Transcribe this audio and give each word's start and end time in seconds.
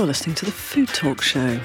You're 0.00 0.06
listening 0.06 0.34
to 0.36 0.46
the 0.46 0.50
Food 0.50 0.88
Talk 0.88 1.20
Show. 1.20 1.60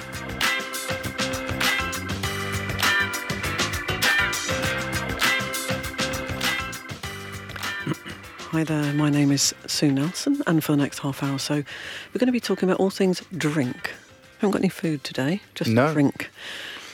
Hi 8.52 8.64
there, 8.64 8.94
my 8.94 9.10
name 9.10 9.32
is 9.32 9.54
Sue 9.68 9.92
Nelson, 9.92 10.42
and 10.48 10.64
for 10.64 10.72
the 10.74 10.78
next 10.78 11.00
half 11.00 11.22
hour 11.24 11.36
or 11.36 11.40
so, 11.40 11.56
we're 11.56 12.20
going 12.20 12.28
to 12.28 12.32
be 12.32 12.40
talking 12.40 12.70
about 12.70 12.80
all 12.80 12.90
things 12.90 13.22
drink. 13.36 13.94
haven't 14.40 14.52
got 14.52 14.62
any 14.62 14.70
food 14.70 15.04
today, 15.04 15.42
just 15.56 15.72
No. 15.72 15.94
drink. 15.94 16.30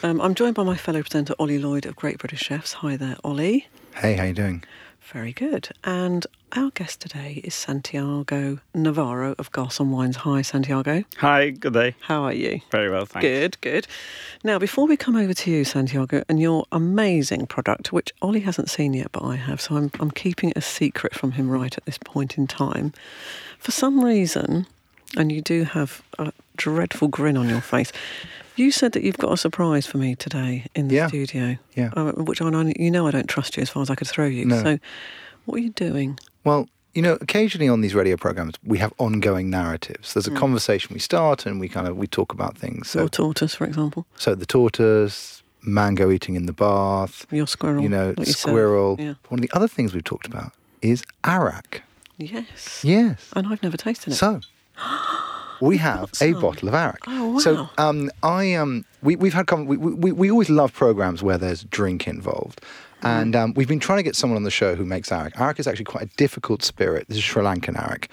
Um, 0.03 0.21
I'm 0.21 0.33
joined 0.35 0.55
by 0.55 0.63
my 0.63 0.75
fellow 0.77 1.01
presenter, 1.01 1.33
Ollie 1.39 1.57
Lloyd 1.59 1.85
of 1.85 1.95
Great 1.95 2.17
British 2.19 2.41
Chefs. 2.41 2.73
Hi 2.73 2.95
there, 2.95 3.17
Ollie. 3.23 3.67
Hey, 3.95 4.13
how 4.15 4.23
you 4.23 4.33
doing? 4.33 4.63
Very 5.01 5.33
good. 5.33 5.69
And 5.83 6.25
our 6.53 6.69
guest 6.71 7.01
today 7.01 7.41
is 7.43 7.53
Santiago 7.53 8.59
Navarro 8.73 9.35
of 9.37 9.51
Garçon 9.51 9.87
Wines. 9.87 10.17
Hi, 10.17 10.41
Santiago. 10.41 11.03
Hi, 11.17 11.49
good 11.49 11.73
day. 11.73 11.95
How 12.01 12.23
are 12.23 12.33
you? 12.33 12.61
Very 12.71 12.89
well, 12.89 13.05
thanks. 13.05 13.25
Good, 13.25 13.59
good. 13.61 13.87
Now, 14.43 14.57
before 14.57 14.87
we 14.87 14.95
come 14.95 15.15
over 15.17 15.33
to 15.33 15.51
you, 15.51 15.65
Santiago, 15.65 16.23
and 16.29 16.39
your 16.39 16.65
amazing 16.71 17.47
product, 17.47 17.91
which 17.91 18.13
Ollie 18.21 18.41
hasn't 18.41 18.69
seen 18.69 18.93
yet, 18.93 19.11
but 19.11 19.23
I 19.23 19.35
have, 19.35 19.59
so 19.59 19.75
I'm, 19.75 19.91
I'm 19.99 20.11
keeping 20.11 20.51
it 20.51 20.57
a 20.57 20.61
secret 20.61 21.13
from 21.13 21.31
him 21.33 21.49
right 21.49 21.75
at 21.75 21.85
this 21.85 21.97
point 21.97 22.37
in 22.37 22.47
time. 22.47 22.93
For 23.59 23.71
some 23.71 24.03
reason, 24.05 24.65
and 25.17 25.31
you 25.31 25.41
do 25.41 25.63
have 25.63 26.01
a 26.19 26.31
dreadful 26.57 27.07
grin 27.07 27.37
on 27.37 27.49
your 27.49 27.61
face, 27.61 27.91
you 28.55 28.71
said 28.71 28.91
that 28.93 29.03
you've 29.03 29.17
got 29.17 29.31
a 29.33 29.37
surprise 29.37 29.85
for 29.87 29.97
me 29.97 30.15
today 30.15 30.65
in 30.75 30.87
the 30.89 30.95
Yeah. 30.95 31.07
studio. 31.07 31.57
Yeah. 31.75 31.91
Uh, 31.95 32.11
which 32.13 32.41
I 32.41 32.49
know, 32.49 32.71
you 32.77 32.91
know 32.91 33.07
I 33.07 33.11
don't 33.11 33.27
trust 33.29 33.55
you 33.57 33.61
as 33.61 33.69
far 33.69 33.81
as 33.81 33.89
I 33.89 33.95
could 33.95 34.07
throw 34.07 34.25
you. 34.25 34.45
No. 34.45 34.61
So, 34.61 34.79
what 35.45 35.55
are 35.55 35.61
you 35.61 35.69
doing? 35.71 36.19
Well, 36.43 36.67
you 36.93 37.01
know, 37.01 37.13
occasionally 37.21 37.69
on 37.69 37.79
these 37.81 37.95
radio 37.95 38.17
programs, 38.17 38.55
we 38.65 38.77
have 38.79 38.91
ongoing 38.97 39.49
narratives. 39.49 40.13
There's 40.13 40.27
a 40.27 40.31
conversation 40.31 40.93
we 40.93 40.99
start, 40.99 41.45
and 41.45 41.59
we 41.59 41.69
kind 41.69 41.87
of 41.87 41.95
we 41.95 42.05
talk 42.07 42.33
about 42.33 42.57
things. 42.57 42.89
So, 42.89 42.99
Your 42.99 43.09
tortoise, 43.09 43.55
for 43.55 43.65
example. 43.65 44.05
so 44.17 44.35
the 44.35 44.45
tortoise, 44.45 45.41
mango 45.63 46.11
eating 46.11 46.35
in 46.35 46.47
the 46.47 46.53
bath, 46.53 47.25
Your 47.31 47.47
squirrel. 47.47 47.81
you 47.81 47.87
know, 47.89 48.13
squirrel. 48.23 48.97
Yeah. 48.99 49.13
One 49.29 49.39
of 49.39 49.41
the 49.41 49.51
other 49.55 49.69
things 49.69 49.93
we've 49.93 50.03
talked 50.03 50.27
about 50.27 50.51
is 50.81 51.03
arak. 51.23 51.83
Yes. 52.17 52.81
Yes. 52.83 53.29
And 53.35 53.47
I've 53.47 53.63
never 53.63 53.77
tasted 53.77 54.11
it. 54.11 54.15
So 54.17 54.41
we 55.61 55.77
have 55.77 56.11
a 56.21 56.33
bottle 56.33 56.67
of 56.67 56.73
arak. 56.73 56.99
Oh, 57.07 57.39
So 57.39 57.53
wow. 57.53 57.69
um, 57.77 58.11
I 58.23 58.53
um, 58.55 58.85
we 59.01 59.15
we've 59.15 59.33
had 59.33 59.49
we, 59.51 59.77
we 59.77 60.11
we 60.11 60.31
always 60.31 60.49
love 60.49 60.73
programs 60.73 61.21
where 61.23 61.37
there's 61.37 61.63
drink 61.63 62.07
involved. 62.07 62.61
Mm. 63.01 63.09
And 63.21 63.35
um, 63.35 63.53
we've 63.55 63.67
been 63.67 63.79
trying 63.79 63.97
to 63.97 64.03
get 64.03 64.15
someone 64.15 64.37
on 64.37 64.43
the 64.43 64.51
show 64.51 64.75
who 64.75 64.85
makes 64.85 65.11
arak. 65.11 65.39
Arak 65.39 65.59
is 65.59 65.67
actually 65.67 65.85
quite 65.85 66.03
a 66.03 66.09
difficult 66.17 66.61
spirit. 66.63 67.07
This 67.07 67.17
is 67.17 67.23
Sri 67.23 67.41
Lankan 67.43 67.75
arak 67.79 68.07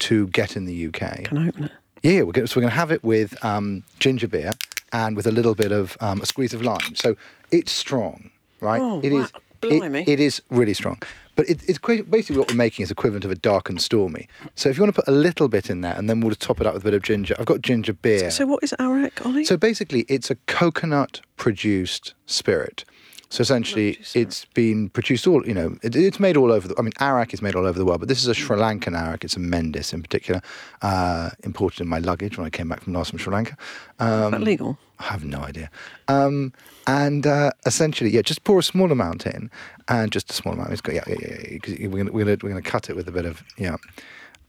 to 0.00 0.26
get 0.28 0.56
in 0.56 0.64
the 0.64 0.86
UK. 0.86 1.24
Can 1.24 1.38
I 1.38 1.48
open 1.48 1.64
it? 1.64 1.72
Yeah, 2.02 2.22
we're 2.22 2.32
going, 2.32 2.48
so 2.48 2.56
we're 2.58 2.62
going 2.62 2.72
to 2.72 2.76
have 2.76 2.90
it 2.90 3.04
with 3.04 3.42
um, 3.44 3.84
ginger 4.00 4.26
beer 4.26 4.50
and 4.92 5.14
with 5.16 5.28
a 5.28 5.30
little 5.30 5.54
bit 5.54 5.70
of 5.70 5.96
um, 6.00 6.20
a 6.20 6.26
squeeze 6.26 6.52
of 6.52 6.60
lime. 6.62 6.96
So 6.96 7.14
it's 7.52 7.70
strong, 7.70 8.30
right? 8.60 8.80
Oh, 8.82 9.00
It 9.04 9.12
wow. 9.12 9.20
is. 9.20 9.32
It- 9.70 9.80
it 10.08 10.20
is 10.20 10.42
really 10.50 10.74
strong. 10.74 10.98
But 11.34 11.48
it, 11.48 11.60
it's 11.66 11.78
quite, 11.78 12.10
basically 12.10 12.36
what 12.38 12.50
we're 12.50 12.56
making 12.58 12.82
is 12.82 12.90
equivalent 12.90 13.24
of 13.24 13.30
a 13.30 13.34
dark 13.34 13.70
and 13.70 13.80
stormy. 13.80 14.28
So 14.54 14.68
if 14.68 14.76
you 14.76 14.82
want 14.82 14.94
to 14.94 15.00
put 15.02 15.08
a 15.08 15.16
little 15.16 15.48
bit 15.48 15.70
in 15.70 15.80
there, 15.80 15.94
and 15.96 16.08
then 16.10 16.20
we'll 16.20 16.30
just 16.30 16.42
top 16.42 16.60
it 16.60 16.66
up 16.66 16.74
with 16.74 16.82
a 16.82 16.84
bit 16.84 16.94
of 16.94 17.02
ginger. 17.02 17.34
I've 17.38 17.46
got 17.46 17.62
ginger 17.62 17.94
beer. 17.94 18.30
So, 18.30 18.44
what 18.46 18.62
is 18.62 18.74
arak, 18.78 19.24
Ollie? 19.24 19.44
So 19.46 19.56
basically, 19.56 20.04
it's 20.08 20.30
a 20.30 20.34
coconut 20.46 21.22
produced 21.36 22.12
spirit. 22.26 22.84
So 23.32 23.40
essentially, 23.40 23.98
it's 24.12 24.44
been 24.44 24.90
produced 24.90 25.26
all, 25.26 25.46
you 25.46 25.54
know, 25.54 25.74
it, 25.82 25.96
it's 25.96 26.20
made 26.20 26.36
all 26.36 26.52
over 26.52 26.68
the, 26.68 26.74
I 26.78 26.82
mean, 26.82 26.92
arak 27.00 27.32
is 27.32 27.40
made 27.40 27.54
all 27.54 27.64
over 27.64 27.78
the 27.78 27.84
world, 27.86 28.00
but 28.00 28.08
this 28.10 28.20
is 28.20 28.26
a 28.26 28.34
Sri 28.34 28.58
Lankan 28.58 28.94
arak. 28.94 29.24
It's 29.24 29.38
a 29.38 29.40
Mendis 29.40 29.94
in 29.94 30.02
particular, 30.02 30.42
uh, 30.82 31.30
imported 31.42 31.80
in 31.80 31.88
my 31.88 31.98
luggage 31.98 32.36
when 32.36 32.46
I 32.46 32.50
came 32.50 32.68
back 32.68 32.82
from 32.82 32.92
last 32.92 33.08
from 33.08 33.18
Sri 33.18 33.32
Lanka. 33.32 33.56
Um, 33.98 34.24
is 34.24 34.30
that 34.32 34.42
legal? 34.42 34.76
I 34.98 35.04
have 35.04 35.24
no 35.24 35.38
idea. 35.38 35.70
Um, 36.08 36.52
and 36.86 37.26
uh, 37.26 37.52
essentially, 37.64 38.10
yeah, 38.10 38.20
just 38.20 38.44
pour 38.44 38.58
a 38.58 38.62
small 38.62 38.92
amount 38.92 39.24
in, 39.24 39.50
and 39.88 40.12
just 40.12 40.30
a 40.30 40.34
small 40.34 40.52
amount. 40.52 40.70
It's 40.72 40.82
got 40.82 40.94
yeah, 40.94 41.04
yeah, 41.06 41.16
yeah. 41.22 41.58
yeah, 41.66 41.86
we're 41.88 42.04
gonna 42.04 42.12
we're 42.12 42.36
gonna 42.36 42.60
cut 42.60 42.90
it 42.90 42.96
with 42.96 43.08
a 43.08 43.12
bit 43.12 43.24
of 43.24 43.42
yeah. 43.56 43.76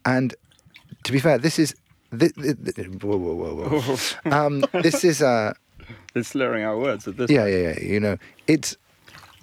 And 0.03 0.35
to 1.05 1.13
be 1.13 1.19
fair, 1.19 1.38
this 1.38 1.57
is 1.57 1.73
this, 2.11 2.33
whoa 2.33 3.15
whoa 3.15 3.33
whoa 3.33 3.79
whoa. 3.79 3.97
um, 4.38 4.65
this 4.73 5.05
is 5.05 5.21
uh 5.21 5.53
It's 6.16 6.29
slurring 6.29 6.63
our 6.63 6.77
words 6.77 7.07
at 7.07 7.17
this 7.17 7.29
yeah 7.31 7.45
yeah 7.47 7.73
yeah. 7.73 7.79
You 7.79 7.99
know, 7.99 8.17
it's 8.47 8.77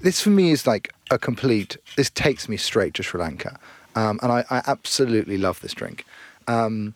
this 0.00 0.20
for 0.20 0.30
me 0.30 0.50
is 0.50 0.66
like 0.66 0.92
a 1.10 1.18
complete. 1.18 1.76
This 1.96 2.10
takes 2.10 2.48
me 2.48 2.56
straight 2.56 2.94
to 2.94 3.02
Sri 3.02 3.20
Lanka, 3.20 3.58
um, 3.96 4.18
and 4.22 4.32
I, 4.32 4.44
I 4.50 4.62
absolutely 4.66 5.36
love 5.36 5.60
this 5.60 5.74
drink. 5.74 6.06
Um, 6.46 6.94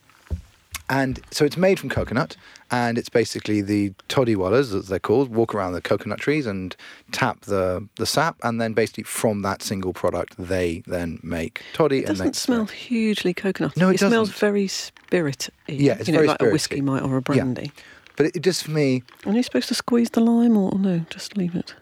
and 0.89 1.19
so 1.31 1.45
it's 1.45 1.57
made 1.57 1.79
from 1.79 1.89
coconut, 1.89 2.37
and 2.69 2.97
it's 2.97 3.09
basically 3.09 3.61
the 3.61 3.91
toddywallahs, 4.07 4.75
as 4.77 4.87
they're 4.87 4.99
called, 4.99 5.29
walk 5.29 5.55
around 5.55 5.73
the 5.73 5.81
coconut 5.81 6.19
trees 6.19 6.45
and 6.45 6.75
tap 7.11 7.41
the, 7.41 7.87
the 7.95 8.05
sap, 8.05 8.37
and 8.43 8.61
then 8.61 8.73
basically 8.73 9.03
from 9.03 9.41
that 9.41 9.63
single 9.63 9.93
product, 9.93 10.35
they 10.37 10.83
then 10.85 11.19
make 11.23 11.63
toddy. 11.73 11.99
It 11.99 12.01
and 12.01 12.07
doesn't 12.09 12.27
they 12.27 12.33
smell 12.33 12.65
hugely 12.65 13.33
coconut. 13.33 13.75
No, 13.77 13.89
it 13.89 13.99
smells 13.99 14.29
doesn't. 14.29 14.39
very 14.39 14.67
spirity. 14.67 15.49
Yeah, 15.67 15.93
it's 15.93 16.07
you 16.07 16.13
know, 16.13 16.19
very 16.19 16.27
like 16.27 16.41
a 16.41 16.51
whiskey 16.51 16.81
might 16.81 17.01
or 17.01 17.17
a 17.17 17.21
brandy. 17.21 17.71
But 18.17 18.27
it, 18.27 18.35
it 18.37 18.39
just 18.41 18.63
for 18.63 18.71
me, 18.71 19.03
Are 19.25 19.31
you 19.33 19.43
supposed 19.43 19.67
to 19.69 19.75
squeeze 19.75 20.09
the 20.09 20.21
lime 20.21 20.55
or 20.57 20.77
no? 20.77 21.05
Just 21.09 21.35
leave 21.37 21.55
it. 21.55 21.75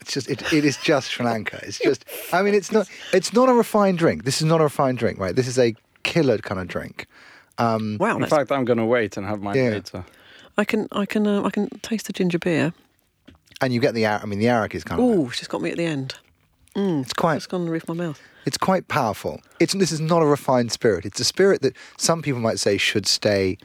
it's 0.00 0.12
just 0.12 0.28
it, 0.28 0.52
it 0.52 0.64
is 0.64 0.76
just 0.78 1.10
Sri 1.10 1.24
Lanka. 1.24 1.60
It's 1.64 1.78
just 1.78 2.04
I 2.32 2.42
mean 2.42 2.54
it's 2.54 2.72
not 2.72 2.88
it's 3.12 3.32
not 3.32 3.48
a 3.48 3.52
refined 3.54 3.98
drink. 3.98 4.24
This 4.24 4.40
is 4.40 4.46
not 4.46 4.60
a 4.60 4.64
refined 4.64 4.98
drink, 4.98 5.18
right? 5.18 5.34
This 5.36 5.46
is 5.46 5.58
a 5.58 5.74
killer 6.02 6.38
kind 6.38 6.60
of 6.60 6.66
drink. 6.68 7.06
Um, 7.58 7.98
Wow, 8.00 8.16
In 8.16 8.26
fact, 8.26 8.50
I'm 8.50 8.64
going 8.64 8.78
to 8.78 8.84
wait 8.86 9.16
and 9.16 9.26
have 9.26 9.40
my 9.40 9.54
Yeah. 9.54 9.70
later. 9.70 10.04
I 10.58 10.64
can, 10.64 10.88
I 10.90 11.06
can, 11.06 11.26
uh, 11.26 11.42
I 11.44 11.50
can 11.50 11.68
taste 11.82 12.06
the 12.06 12.12
ginger 12.12 12.38
beer. 12.38 12.72
and 13.60 13.72
you 13.72 13.80
get 13.80 13.94
the 13.94 14.06
I 14.06 14.24
mean 14.24 14.38
the 14.40 14.48
arak 14.48 14.74
is 14.74 14.82
kind 14.84 15.00
of 15.00 15.06
Oh, 15.06 15.28
she's 15.30 15.48
got 15.48 15.62
me 15.62 15.70
at 15.70 15.76
the 15.76 15.84
end. 15.84 16.14
it's 16.74 17.12
quite 17.12 17.36
It's 17.36 17.46
gone 17.46 17.60
on 17.60 17.66
the 17.66 17.72
roof 17.72 17.84
of 17.88 17.96
my 17.96 18.06
mouth. 18.06 18.20
It's 18.44 18.58
quite 18.58 18.88
powerful. 18.88 19.40
It's 19.60 19.72
this 19.74 19.92
is 19.92 20.00
not 20.00 20.20
a 20.22 20.26
refined 20.26 20.72
spirit. 20.72 21.04
It's 21.06 21.20
a 21.20 21.24
spirit 21.24 21.62
that 21.62 21.76
some 21.96 22.22
people 22.22 22.40
might 22.40 22.58
say 22.58 22.76
should 22.76 23.06
stay, 23.06 23.56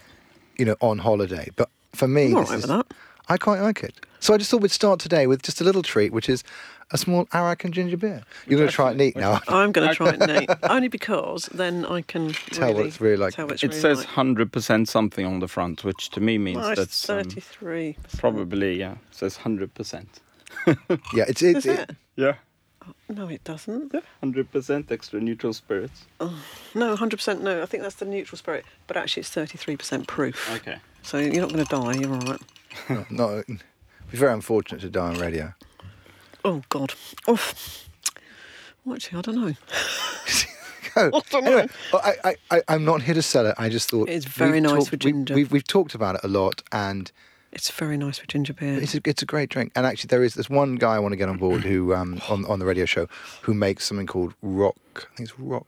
you 0.58 0.66
know, 0.66 0.76
on 0.82 0.98
holiday. 1.00 1.50
But 1.56 1.70
for 1.94 2.08
me, 2.08 2.28
I'm 2.28 2.36
all 2.36 2.42
this 2.42 2.50
right 2.52 2.60
is, 2.60 2.68
with 2.68 2.72
that. 2.88 2.96
I 3.30 3.38
quite 3.38 3.62
like 3.62 3.84
it. 3.84 3.94
So 4.20 4.34
I 4.34 4.38
just 4.38 4.50
thought 4.50 4.62
we'd 4.62 4.72
start 4.72 5.00
today 5.00 5.28
with 5.28 5.42
just 5.44 5.60
a 5.62 5.64
little 5.64 5.84
treat, 5.84 6.12
which 6.14 6.30
is 6.30 6.44
a 6.92 6.98
small 6.98 7.28
arak 7.34 7.66
and 7.66 7.74
ginger 7.74 7.98
beer. 7.98 8.24
You're 8.48 8.58
going 8.58 8.70
to 8.70 8.74
try 8.74 8.92
it 8.92 8.98
neat 8.98 9.16
now. 9.18 9.42
I'm 9.50 9.72
going 9.74 9.90
to 9.90 9.94
try 9.94 10.12
it 10.12 10.20
neat, 10.26 10.50
only 10.64 10.88
because 10.88 11.48
then 11.54 11.86
I 11.86 12.02
can 12.02 12.32
Tell 12.32 12.70
what 12.70 12.78
really 12.78 12.88
it's 12.88 13.02
really 13.02 13.18
like. 13.18 13.38
It's 13.38 13.64
It 13.64 13.68
really 13.68 13.82
says 13.82 13.98
like. 14.00 14.08
100% 14.08 14.88
something 14.88 15.26
on 15.26 15.40
the 15.40 15.48
front, 15.50 15.84
which 15.84 16.10
to 16.12 16.22
me 16.22 16.38
means 16.38 16.58
Well, 16.60 16.70
it's 16.70 16.80
that's 16.80 17.10
um, 17.10 17.18
33. 17.24 17.98
probably, 18.18 18.80
yeah, 18.80 18.96
says 19.12 19.38
100%. 19.40 20.06
Yeah, 21.14 21.26
it's 21.28 21.42
it's 21.42 21.66
Is 21.66 21.80
it? 21.80 21.96
Yeah, 22.16 22.36
No, 23.10 23.28
it 23.30 23.44
doesn't. 23.44 23.94
100% 24.24 24.92
extra 24.92 25.20
neutral 25.22 25.54
spirits. 25.54 26.06
Oh, 26.20 26.44
no, 26.76 26.96
100% 26.96 27.42
no. 27.42 27.62
I 27.62 27.66
think 27.66 27.84
that's 27.84 27.96
the 27.96 28.06
neutral 28.06 28.38
spirit. 28.38 28.66
But 28.88 28.98
actually, 28.98 29.22
it's 29.22 29.34
33% 29.34 30.08
proof. 30.08 30.50
Okay. 30.56 30.78
So 31.04 31.18
you're 31.18 31.42
not 31.42 31.54
going 31.54 31.66
to 31.66 31.76
die. 31.76 31.94
You're 32.02 32.14
all 32.14 32.20
right. 32.20 32.42
not, 32.90 33.12
not 33.12 33.30
it'd 33.40 33.64
be 34.12 34.18
very 34.18 34.34
unfortunate 34.34 34.82
to 34.82 34.90
die 34.90 35.08
on 35.10 35.16
radio. 35.20 35.54
Oh, 36.46 36.64
God. 36.70 36.94
Oh. 37.28 37.40
Well, 38.86 38.96
actually, 38.96 39.20
I 39.20 39.22
don't 39.22 39.36
know. 39.36 39.54
Oh, 41.00 41.12
I 41.14 41.22
don't 41.30 41.46
anyway, 41.46 41.62
know. 41.64 41.68
well, 41.94 42.02
I, 42.04 42.16
I, 42.24 42.36
I, 42.58 42.62
I'm 42.70 42.84
not 42.84 43.04
here 43.04 43.14
to 43.14 43.22
sell 43.22 43.46
it. 43.46 43.54
I 43.60 43.70
just 43.70 43.88
thought 43.88 44.10
It's 44.10 44.26
very 44.26 44.54
we've 44.54 44.64
nice 44.64 44.86
talked- 44.90 44.92
with 44.92 45.30
we- 45.30 45.36
we've, 45.36 45.52
we've 45.52 45.68
talked 45.68 45.94
about 45.94 46.16
it 46.16 46.22
a 46.24 46.28
lot, 46.28 46.64
and 46.72 47.12
It's 47.58 47.72
very 47.72 47.98
nice 47.98 48.22
with 48.22 48.30
ginger 48.30 48.54
beer. 48.54 48.80
It's 48.80 48.94
a, 48.94 49.02
it's 49.04 49.24
a 49.24 49.26
great 49.26 49.50
drink, 49.50 49.72
and 49.76 49.84
actually 49.84 50.10
there 50.10 50.24
is 50.24 50.36
this 50.36 50.48
one 50.48 50.76
guy 50.76 50.94
I 50.94 51.00
want 51.00 51.14
to 51.14 51.16
get 51.18 51.28
on 51.28 51.38
board 51.38 51.62
who 51.64 51.94
um, 51.96 52.22
on 52.30 52.46
on 52.46 52.60
the 52.60 52.66
radio 52.66 52.86
show 52.86 53.08
who 53.42 53.56
makes 53.56 53.86
something 53.86 54.06
called 54.06 54.36
Rock. 54.44 54.78
I 54.96 55.16
think 55.16 55.30
it's 55.30 55.40
Rock 55.40 55.66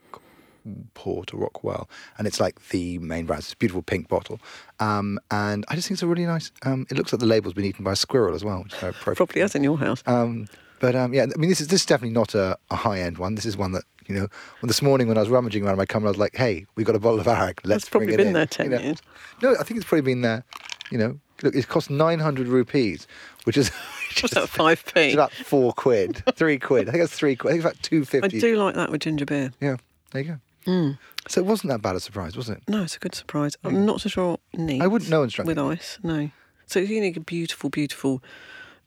Port 0.94 1.34
or 1.34 1.38
Rockwell, 1.38 1.90
and 2.16 2.28
it's 2.28 2.38
like 2.38 2.68
the 2.68 2.98
main 3.00 3.26
brand. 3.26 3.42
It's 3.42 3.52
a 3.52 3.56
beautiful 3.56 3.82
pink 3.82 4.06
bottle, 4.06 4.38
um, 4.78 5.18
and 5.32 5.64
I 5.68 5.74
just 5.74 5.88
think 5.88 5.96
it's 5.96 6.02
a 6.04 6.06
really 6.06 6.26
nice. 6.26 6.52
Um, 6.62 6.86
it 6.90 6.96
looks 6.96 7.12
like 7.12 7.18
the 7.18 7.26
label's 7.26 7.54
been 7.54 7.64
eaten 7.64 7.84
by 7.84 7.92
a 7.92 7.96
squirrel 7.96 8.36
as 8.36 8.44
well, 8.44 8.62
which 8.62 8.74
is 8.74 8.78
very. 8.78 9.16
Probably 9.16 9.40
has 9.40 9.56
in 9.56 9.64
your 9.64 9.76
house. 9.76 10.04
Um, 10.06 10.46
but 10.78 10.94
um, 10.94 11.12
yeah, 11.12 11.24
I 11.24 11.38
mean, 11.38 11.50
this 11.50 11.60
is 11.60 11.66
this 11.68 11.80
is 11.80 11.86
definitely 11.86 12.14
not 12.14 12.36
a, 12.36 12.56
a 12.70 12.76
high 12.76 13.00
end 13.00 13.18
one. 13.18 13.34
This 13.34 13.46
is 13.46 13.56
one 13.56 13.72
that 13.72 13.82
you 14.06 14.14
know. 14.14 14.28
When 14.60 14.68
this 14.68 14.80
morning 14.80 15.08
when 15.08 15.16
I 15.16 15.20
was 15.20 15.28
rummaging 15.28 15.66
around 15.66 15.76
my 15.76 15.86
cupboard, 15.86 16.06
I 16.06 16.10
was 16.10 16.18
like, 16.18 16.36
"Hey, 16.36 16.66
we 16.76 16.84
got 16.84 16.94
a 16.94 17.00
bottle 17.00 17.18
of 17.18 17.26
arak. 17.26 17.62
Let's 17.64 17.84
That's 17.84 17.88
probably 17.88 18.06
bring 18.06 18.14
it 18.14 18.18
been 18.18 18.26
in," 18.28 18.32
there 18.34 18.42
you 18.42 18.46
10 18.46 18.70
know. 18.70 18.78
years. 18.78 18.98
No, 19.42 19.56
I 19.58 19.64
think 19.64 19.78
it's 19.78 19.88
probably 19.88 20.02
been 20.02 20.20
there. 20.20 20.44
You 20.90 20.98
know, 20.98 21.20
look, 21.42 21.54
it 21.54 21.68
cost 21.68 21.88
nine 21.90 22.18
hundred 22.18 22.48
rupees, 22.48 23.06
which 23.44 23.56
is 23.56 23.68
which 24.08 24.22
What's 24.22 24.36
is- 24.36 24.42
that, 24.42 24.48
5p? 24.48 24.96
It's 24.96 25.14
about 25.14 25.32
four 25.32 25.72
quid, 25.72 26.22
three 26.34 26.58
quid. 26.58 26.88
I 26.88 26.92
think 26.92 27.04
it's 27.04 27.12
three 27.12 27.36
quid. 27.36 27.50
I 27.50 27.52
think 27.54 27.64
it's 27.64 27.72
about 27.76 27.82
250. 27.82 28.36
I 28.36 28.40
do 28.40 28.56
like 28.56 28.74
that 28.74 28.90
with 28.90 29.00
ginger 29.02 29.24
beer. 29.26 29.52
Yeah, 29.60 29.76
there 30.12 30.22
you 30.22 30.28
go. 30.28 30.70
Mm. 30.70 30.98
So 31.28 31.40
it 31.40 31.46
wasn't 31.46 31.70
that 31.70 31.80
bad 31.80 31.96
a 31.96 32.00
surprise, 32.00 32.36
was 32.36 32.48
it? 32.50 32.62
No, 32.68 32.82
it's 32.82 32.96
a 32.96 32.98
good 32.98 33.14
surprise. 33.14 33.56
I'm 33.64 33.86
not 33.86 34.00
so 34.00 34.08
sure 34.08 34.38
neat. 34.54 34.82
I 34.82 34.86
wouldn't 34.86 35.10
know 35.10 35.22
instructed. 35.22 35.56
with 35.56 35.58
ice. 35.78 35.98
No. 36.02 36.30
So 36.66 36.80
you 36.80 37.00
need 37.00 37.24
beautiful, 37.26 37.70
beautiful 37.70 38.22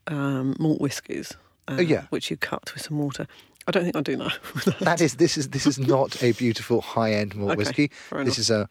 um, 0.07 0.55
malt 0.59 0.79
whiskies. 0.81 1.33
Uh, 1.67 1.77
Oh, 1.79 1.81
yeah. 1.81 2.03
Which 2.09 2.29
you 2.29 2.37
cut 2.37 2.73
with 2.73 2.83
some 2.83 2.97
water. 2.99 3.25
I 3.67 3.71
don't 3.71 3.83
think 3.83 3.95
I 3.95 4.01
do 4.01 4.17
know. 4.17 4.29
That 4.81 4.99
is 5.01 5.15
this 5.15 5.37
is 5.37 5.49
this 5.49 5.65
is 5.65 5.79
not 5.79 6.21
a 6.21 6.33
beautiful 6.33 6.81
high 6.81 7.13
end 7.13 7.35
malt 7.35 7.51
Okay, 7.51 7.57
whiskey. 7.57 7.91
This 8.11 8.37
is 8.37 8.49
a 8.49 8.67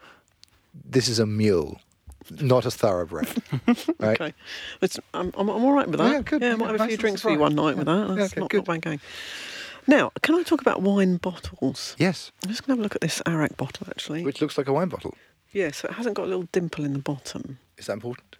this 0.85 1.09
is 1.09 1.19
a 1.19 1.27
mule, 1.27 1.81
not 2.41 2.67
a 2.67 2.71
thoroughbred. 2.71 3.29
right? 3.99 4.21
Okay, 4.21 4.35
it's, 4.81 4.99
I'm, 5.15 5.33
I'm, 5.37 5.49
I'm 5.49 5.65
all 5.65 5.73
right 5.73 5.89
with 5.89 5.99
that. 5.99 6.13
Yeah, 6.13 6.21
good. 6.23 6.43
Yeah, 6.43 6.53
I 6.53 6.57
might 6.57 6.67
have 6.67 6.75
a 6.75 6.79
Nice 6.79 6.89
few 6.89 6.97
drinks 6.99 7.23
for 7.23 7.31
you 7.31 7.39
one 7.39 7.55
night 7.55 7.77
with 7.77 7.87
that. 7.87 8.09
Yeah, 8.09 8.15
That's 8.15 8.33
okay, 8.33 8.41
not, 8.41 8.51
good. 8.51 8.57
not 8.59 8.67
bad 8.67 8.83
going. 8.83 9.01
Now, 9.87 10.13
can 10.23 10.35
I 10.37 10.43
talk 10.45 10.61
about 10.61 10.81
wine 10.83 11.17
bottles? 11.17 11.97
Yes, 11.99 12.31
I'm 12.45 12.51
just 12.51 12.65
going 12.65 12.77
to 12.77 12.79
have 12.79 12.79
a 12.81 12.83
look 12.85 12.95
at 12.95 13.01
this 13.01 13.21
Arak 13.27 13.57
bottle, 13.57 13.87
actually. 13.91 14.25
which 14.25 14.41
looks 14.41 14.57
like 14.57 14.69
a 14.69 14.73
wine 14.73 14.89
bottle. 14.89 15.15
Yeah, 15.51 15.73
so 15.73 15.89
it 15.89 15.95
hasn't 15.95 16.15
got 16.15 16.25
a 16.25 16.29
little 16.29 16.49
dimple 16.53 16.85
in 16.85 16.93
the 16.93 16.99
bottom. 16.99 17.59
Is 17.77 17.87
that 17.87 17.95
important? 17.95 18.37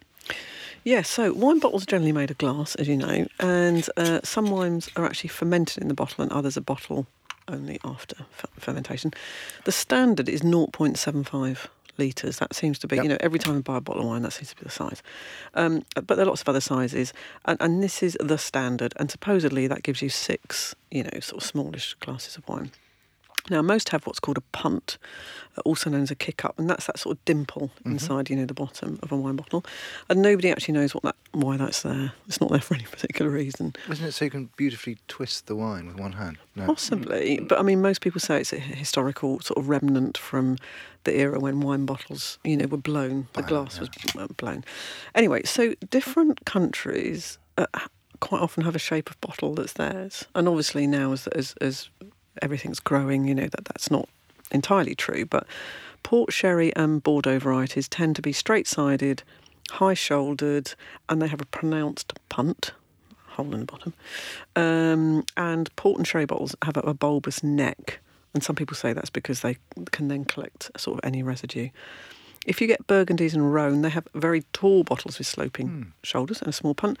Yeah, 0.85 1.01
so 1.01 1.31
wine 1.33 1.59
bottles 1.59 1.83
are 1.83 1.87
generally 1.87 2.11
made 2.11 2.31
of 2.31 2.37
glass, 2.37 2.75
as 2.75 2.87
you 2.87 2.97
know, 2.97 3.25
and 3.39 3.87
uh, 3.97 4.19
some 4.23 4.49
wines 4.51 4.89
are 4.95 5.05
actually 5.05 5.29
fermented 5.29 5.81
in 5.81 5.87
the 5.89 5.93
bottle 5.93 6.23
and 6.23 6.31
others 6.31 6.57
are 6.57 6.61
bottle 6.61 7.07
only 7.47 7.79
after 7.83 8.15
f- 8.37 8.45
fermentation. 8.57 9.11
The 9.65 9.71
standard 9.71 10.27
is 10.29 10.41
0.75 10.41 11.67
litres. 11.97 12.37
That 12.39 12.53
seems 12.55 12.79
to 12.79 12.87
be, 12.87 12.95
Yep. 12.97 13.03
you 13.03 13.09
know, 13.09 13.17
every 13.19 13.39
time 13.39 13.57
I 13.57 13.61
buy 13.61 13.77
a 13.77 13.81
bottle 13.81 14.03
of 14.03 14.07
wine, 14.09 14.21
that 14.23 14.33
seems 14.33 14.49
to 14.49 14.55
be 14.55 14.63
the 14.63 14.69
size. 14.71 15.01
Um, 15.53 15.83
but 15.95 16.15
there 16.15 16.21
are 16.21 16.25
lots 16.27 16.41
of 16.41 16.49
other 16.49 16.61
sizes, 16.61 17.13
and, 17.45 17.57
and 17.61 17.81
this 17.83 18.01
is 18.03 18.17
the 18.19 18.37
standard, 18.37 18.93
and 18.97 19.09
supposedly 19.11 19.67
that 19.67 19.83
gives 19.83 20.01
you 20.01 20.09
six, 20.09 20.75
you 20.91 21.03
know, 21.03 21.19
sort 21.19 21.41
of 21.41 21.47
smallish 21.47 21.95
glasses 21.99 22.37
of 22.37 22.47
wine. 22.47 22.71
Now, 23.49 23.61
most 23.61 23.89
have 23.89 24.07
what's 24.07 24.19
called 24.19 24.37
a 24.37 24.41
punt, 24.53 24.97
uh, 25.57 25.61
also 25.65 25.89
known 25.89 26.03
as 26.03 26.11
a 26.11 26.15
kick 26.15 26.45
up, 26.45 26.57
and 26.57 26.69
that's 26.69 26.87
that 26.87 26.97
sort 26.97 27.17
of 27.17 27.25
dimple 27.25 27.71
inside, 27.85 28.29
you 28.29 28.35
know, 28.35 28.45
the 28.45 28.53
bottom 28.53 28.99
of 29.03 29.11
a 29.11 29.17
wine 29.17 29.35
bottle. 29.35 29.65
And 30.09 30.21
nobody 30.21 30.49
actually 30.49 30.75
knows 30.75 30.93
what 30.95 31.03
that, 31.03 31.15
why 31.33 31.57
that's 31.57 31.81
there. 31.81 32.13
It's 32.27 32.39
not 32.39 32.51
there 32.51 32.61
for 32.61 32.75
any 32.75 32.83
particular 32.91 33.29
reason. 33.29 33.75
Isn't 33.89 34.05
it 34.05 34.11
so 34.13 34.25
you 34.25 34.31
can 34.31 34.49
beautifully 34.55 34.97
twist 35.07 35.47
the 35.47 35.55
wine 35.55 35.87
with 35.87 35.99
one 35.99 36.13
hand? 36.13 36.37
No. 36.55 36.67
Possibly, 36.67 37.39
but 37.39 37.59
I 37.59 37.63
mean, 37.63 37.81
most 37.81 38.01
people 38.01 38.21
say 38.21 38.39
it's 38.39 38.53
a 38.53 38.59
historical 38.59 39.41
sort 39.41 39.57
of 39.57 39.67
remnant 39.67 40.17
from 40.17 40.57
the 41.03 41.17
era 41.17 41.37
when 41.39 41.59
wine 41.59 41.85
bottles, 41.85 42.37
you 42.45 42.55
know, 42.55 42.67
were 42.67 42.77
blown. 42.77 43.27
The 43.33 43.43
Blown, 43.43 43.65
glass 43.65 43.79
was 43.79 43.89
uh, 44.17 44.27
blown. 44.37 44.63
Anyway, 45.15 45.43
so 45.43 45.73
different 45.89 46.45
countries 46.45 47.39
uh, 47.57 47.65
quite 48.21 48.41
often 48.41 48.63
have 48.63 48.75
a 48.75 48.79
shape 48.79 49.09
of 49.09 49.19
bottle 49.19 49.53
that's 49.53 49.73
theirs, 49.73 50.25
and 50.33 50.47
obviously 50.47 50.87
now 50.87 51.11
as 51.11 51.27
as, 51.27 51.55
as 51.59 51.89
everything's 52.41 52.79
growing, 52.79 53.27
you 53.27 53.35
know 53.35 53.47
that 53.47 53.65
that's 53.65 53.91
not 53.91 54.07
entirely 54.51 54.95
true. 54.95 55.25
But 55.25 55.45
port 56.03 56.33
sherry 56.33 56.75
and 56.75 57.01
Bordeaux 57.01 57.39
varieties 57.39 57.87
tend 57.87 58.15
to 58.15 58.21
be 58.21 58.33
straight-sided, 58.33 59.23
high-shouldered, 59.71 60.73
and 61.09 61.21
they 61.21 61.27
have 61.27 61.41
a 61.41 61.45
pronounced 61.45 62.13
punt 62.29 62.71
hole 63.27 63.53
in 63.53 63.61
the 63.61 63.65
bottom. 63.65 63.93
Um, 64.55 65.25
and 65.37 65.75
port 65.75 65.97
and 65.97 66.07
sherry 66.07 66.25
bottles 66.25 66.55
have 66.63 66.77
a, 66.77 66.81
a 66.81 66.93
bulbous 66.93 67.43
neck, 67.43 67.99
and 68.33 68.43
some 68.43 68.55
people 68.55 68.75
say 68.75 68.93
that's 68.93 69.09
because 69.09 69.41
they 69.41 69.57
can 69.91 70.07
then 70.07 70.25
collect 70.25 70.71
sort 70.77 70.97
of 70.97 71.05
any 71.07 71.23
residue. 71.23 71.69
If 72.45 72.59
you 72.59 72.67
get 72.67 72.85
Burgundies 72.87 73.33
and 73.33 73.53
Rhone, 73.53 73.83
they 73.83 73.89
have 73.89 74.05
very 74.13 74.43
tall 74.51 74.83
bottles 74.83 75.17
with 75.17 75.27
sloping 75.27 75.93
shoulders 76.03 76.41
and 76.41 76.49
a 76.49 76.51
small 76.51 76.75
punt. 76.75 76.97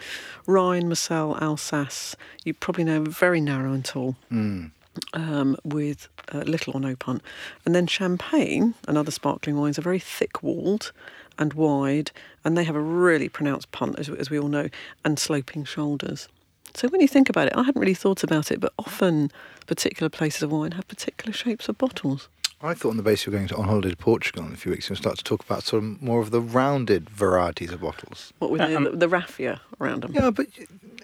Rhine, 0.47 0.87
Moselle, 0.87 1.37
Alsace, 1.41 2.15
you 2.45 2.53
probably 2.53 2.85
know 2.85 3.01
very 3.03 3.41
narrow 3.41 3.73
and 3.73 3.83
tall 3.83 4.15
Mm. 4.31 4.71
Um, 5.13 5.57
with 5.63 6.07
uh, 6.33 6.39
little 6.39 6.73
or 6.73 6.79
no 6.79 6.95
punt. 6.95 7.21
And 7.65 7.73
then 7.73 7.87
Champagne 7.87 8.75
and 8.87 8.97
other 8.97 9.11
sparkling 9.11 9.57
wines 9.57 9.77
are 9.77 9.83
very 9.83 9.99
thick 9.99 10.43
walled 10.43 10.91
and 11.37 11.53
wide, 11.53 12.11
and 12.43 12.57
they 12.57 12.63
have 12.63 12.75
a 12.75 12.81
really 12.81 13.29
pronounced 13.29 13.71
punt, 13.71 13.97
as, 13.97 14.09
as 14.09 14.29
we 14.29 14.39
all 14.39 14.49
know, 14.49 14.69
and 15.03 15.17
sloping 15.17 15.63
shoulders. 15.65 16.27
So 16.75 16.87
when 16.87 17.01
you 17.01 17.07
think 17.07 17.29
about 17.29 17.47
it, 17.47 17.53
I 17.55 17.63
hadn't 17.63 17.79
really 17.79 17.93
thought 17.93 18.23
about 18.23 18.51
it, 18.51 18.59
but 18.59 18.73
often 18.79 19.31
particular 19.67 20.09
places 20.09 20.43
of 20.43 20.51
wine 20.51 20.71
have 20.71 20.87
particular 20.87 21.33
shapes 21.33 21.69
of 21.69 21.77
bottles. 21.77 22.29
I 22.61 22.73
thought 22.73 22.91
on 22.91 22.97
the 22.97 23.03
basis 23.03 23.25
you 23.25 23.31
were 23.33 23.37
going 23.37 23.49
to 23.49 23.57
on 23.57 23.65
holiday 23.65 23.89
to 23.89 23.97
Portugal 23.97 24.45
in 24.45 24.53
a 24.53 24.55
few 24.55 24.71
weeks, 24.71 24.89
you'll 24.89 24.95
start 24.95 25.17
to 25.17 25.23
talk 25.23 25.43
about 25.43 25.63
sort 25.63 25.83
of 25.83 26.01
more 26.01 26.21
of 26.21 26.31
the 26.31 26.39
rounded 26.39 27.09
varieties 27.09 27.71
of 27.71 27.81
bottles. 27.81 28.31
What 28.39 28.51
with 28.51 28.61
Yeah, 28.61 28.67
the, 28.67 28.77
um, 28.77 28.83
the, 28.85 28.91
the 28.91 29.09
raffia 29.09 29.59
around 29.81 30.03
them, 30.03 30.13
Yeah, 30.13 30.31
but 30.31 30.47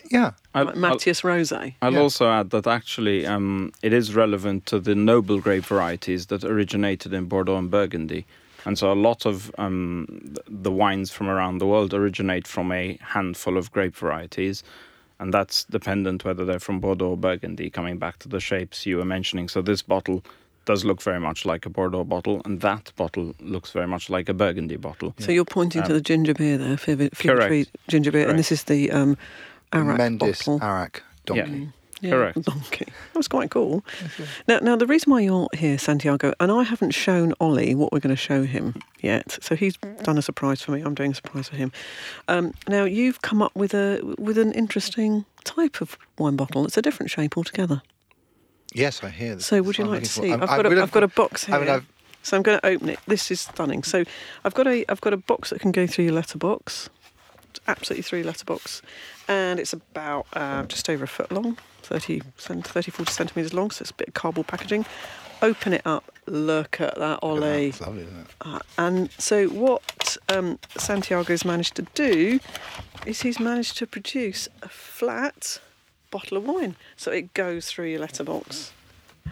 yeah, 0.09 0.31
I'll, 0.53 0.65
like 0.65 0.75
Mateus 0.75 1.21
Rosé. 1.21 1.75
I'll 1.81 1.93
Yeah. 1.93 1.99
also 1.99 2.29
add 2.29 2.49
that 2.51 2.67
actually 2.67 3.25
um, 3.25 3.71
it 3.81 3.93
is 3.93 4.15
relevant 4.15 4.65
to 4.67 4.79
the 4.79 4.95
noble 4.95 5.39
grape 5.39 5.65
varieties 5.65 6.27
that 6.27 6.43
originated 6.43 7.13
in 7.13 7.25
Bordeaux 7.25 7.57
and 7.57 7.69
Burgundy. 7.71 8.25
And 8.65 8.77
so 8.77 8.91
a 8.91 8.93
lot 9.09 9.25
of 9.25 9.51
um, 9.57 10.33
the 10.47 10.71
wines 10.71 11.11
from 11.11 11.29
around 11.29 11.59
the 11.59 11.65
world 11.67 11.93
originate 11.93 12.45
from 12.47 12.71
a 12.71 12.97
handful 13.01 13.57
of 13.57 13.71
grape 13.71 13.95
varieties. 13.95 14.63
And 15.21 15.33
that's 15.33 15.63
dependent 15.65 16.23
whether 16.25 16.45
they're 16.45 16.59
from 16.59 16.79
Bordeaux 16.79 17.09
or 17.11 17.17
Burgundy, 17.17 17.69
coming 17.69 17.97
back 17.97 18.19
to 18.19 18.29
the 18.29 18.39
shapes 18.39 18.85
you 18.85 18.97
were 18.97 19.05
mentioning. 19.05 19.49
So 19.49 19.61
this 19.61 19.81
bottle 19.81 20.23
does 20.65 20.85
look 20.85 21.01
very 21.01 21.19
much 21.19 21.45
like 21.45 21.65
a 21.65 21.69
Bordeaux 21.69 22.03
bottle, 22.03 22.41
and 22.45 22.61
that 22.61 22.91
bottle 22.95 23.33
looks 23.39 23.71
very 23.71 23.87
much 23.87 24.09
like 24.09 24.29
a 24.29 24.33
Burgundy 24.33 24.75
bottle. 24.77 25.15
So 25.19 25.31
you're 25.31 25.43
pointing 25.45 25.81
to 25.83 25.87
Um, 25.89 25.93
the 25.95 26.01
ginger 26.01 26.33
beer 26.33 26.57
there, 26.57 26.77
Fever, 26.77 27.09
Fever 27.13 27.35
correct. 27.35 27.47
Tree 27.49 27.65
ginger 27.87 28.11
beer, 28.11 28.21
Correct. 28.25 28.29
and 28.31 28.39
this 28.39 28.51
is 28.51 28.63
the 28.65 28.91
um, 28.91 29.17
Arak 29.73 29.97
Mendis 29.99 30.19
bottle. 30.45 30.59
Arak 30.61 31.03
donkey. 31.25 31.51
Yeah. 31.51 31.65
Yeah, 32.01 32.11
Correct. 32.11 32.41
Donkey. 32.43 32.85
That 32.85 33.17
was 33.17 33.27
quite 33.27 33.51
cool. 33.51 33.83
Now, 34.47 34.59
now 34.59 34.77
the 34.77 34.87
reason 34.87 35.11
why 35.11 35.19
you're 35.19 35.49
here, 35.53 35.77
Santiago, 35.77 36.33
and 36.39 36.49
I 36.49 36.63
haven't 36.63 36.91
shown 36.91 37.33
Ollie 37.41 37.75
what 37.75 37.91
we're 37.91 37.99
going 37.99 38.15
to 38.15 38.21
show 38.21 38.43
him 38.43 38.75
yet. 39.01 39.37
So 39.41 39.53
he's 39.53 39.75
done 40.03 40.17
a 40.17 40.21
surprise 40.21 40.61
for 40.61 40.71
me. 40.71 40.79
I'm 40.79 40.95
doing 40.95 41.11
a 41.11 41.15
surprise 41.15 41.49
for 41.49 41.57
him. 41.57 41.73
Um, 42.29 42.53
now 42.69 42.85
you've 42.85 43.21
come 43.21 43.41
up 43.41 43.53
with 43.53 43.73
a 43.73 43.99
with 44.17 44.37
an 44.37 44.53
interesting 44.53 45.25
type 45.43 45.81
of 45.81 45.97
wine 46.17 46.37
bottle. 46.37 46.63
It's 46.65 46.77
a 46.77 46.81
different 46.81 47.09
shape 47.09 47.35
altogether. 47.37 47.81
Yes, 48.73 49.03
I 49.03 49.09
hear. 49.09 49.35
That. 49.35 49.41
So 49.41 49.61
would 49.61 49.77
you 49.77 49.83
I'm 49.83 49.89
like 49.91 50.03
to 50.03 50.09
see? 50.09 50.31
I'm- 50.31 50.41
I've 50.41 50.47
got 50.47 50.65
a, 50.67 50.69
will 50.69 50.81
I've 50.81 50.91
got 50.91 51.03
a 51.03 51.09
box 51.09 51.43
here. 51.47 51.55
I 51.55 51.59
mean, 51.59 51.69
I've, 51.69 51.85
So 52.21 52.37
I'm 52.37 52.43
going 52.43 52.59
to 52.61 52.65
open 52.65 52.89
it. 52.91 52.99
This 53.07 53.29
is 53.29 53.41
stunning. 53.41 53.83
So 53.83 54.05
I've 54.45 54.53
got 54.53 54.67
a 54.67 54.85
I've 54.87 55.01
got 55.01 55.11
a 55.11 55.17
box 55.17 55.49
that 55.49 55.59
can 55.59 55.73
go 55.73 55.85
through 55.85 56.05
your 56.05 56.13
letterbox. 56.13 56.89
Absolutely 57.67 58.03
through 58.03 58.23
letterbox, 58.23 58.81
and 59.27 59.59
it's 59.59 59.73
about 59.73 60.27
uh, 60.33 60.63
just 60.63 60.89
over 60.89 61.03
a 61.03 61.07
foot 61.07 61.31
long, 61.31 61.57
30, 61.83 62.21
30 62.37 62.91
40 62.91 63.11
centimeters 63.11 63.53
long. 63.53 63.71
So 63.71 63.83
it's 63.83 63.91
a 63.91 63.95
bit 63.95 64.09
of 64.09 64.13
cardboard 64.13 64.47
packaging. 64.47 64.85
Open 65.41 65.73
it 65.73 65.81
up. 65.85 66.11
Look 66.25 66.81
at 66.81 66.97
that, 66.97 67.19
Ollie. 67.21 67.67
It's 67.69 67.81
lovely, 67.81 68.03
isn't 68.03 68.19
it? 68.19 68.27
Uh, 68.41 68.59
and 68.77 69.11
so 69.13 69.47
what 69.47 70.17
um, 70.27 70.59
Santiago's 70.77 71.45
managed 71.45 71.75
to 71.75 71.83
do 71.95 72.39
is 73.05 73.21
he's 73.21 73.39
managed 73.39 73.77
to 73.77 73.87
produce 73.87 74.49
a 74.61 74.67
flat 74.67 75.59
bottle 76.11 76.37
of 76.37 76.45
wine. 76.45 76.75
So 76.97 77.11
it 77.11 77.33
goes 77.33 77.67
through 77.67 77.87
your 77.87 77.99
letterbox. 77.99 78.73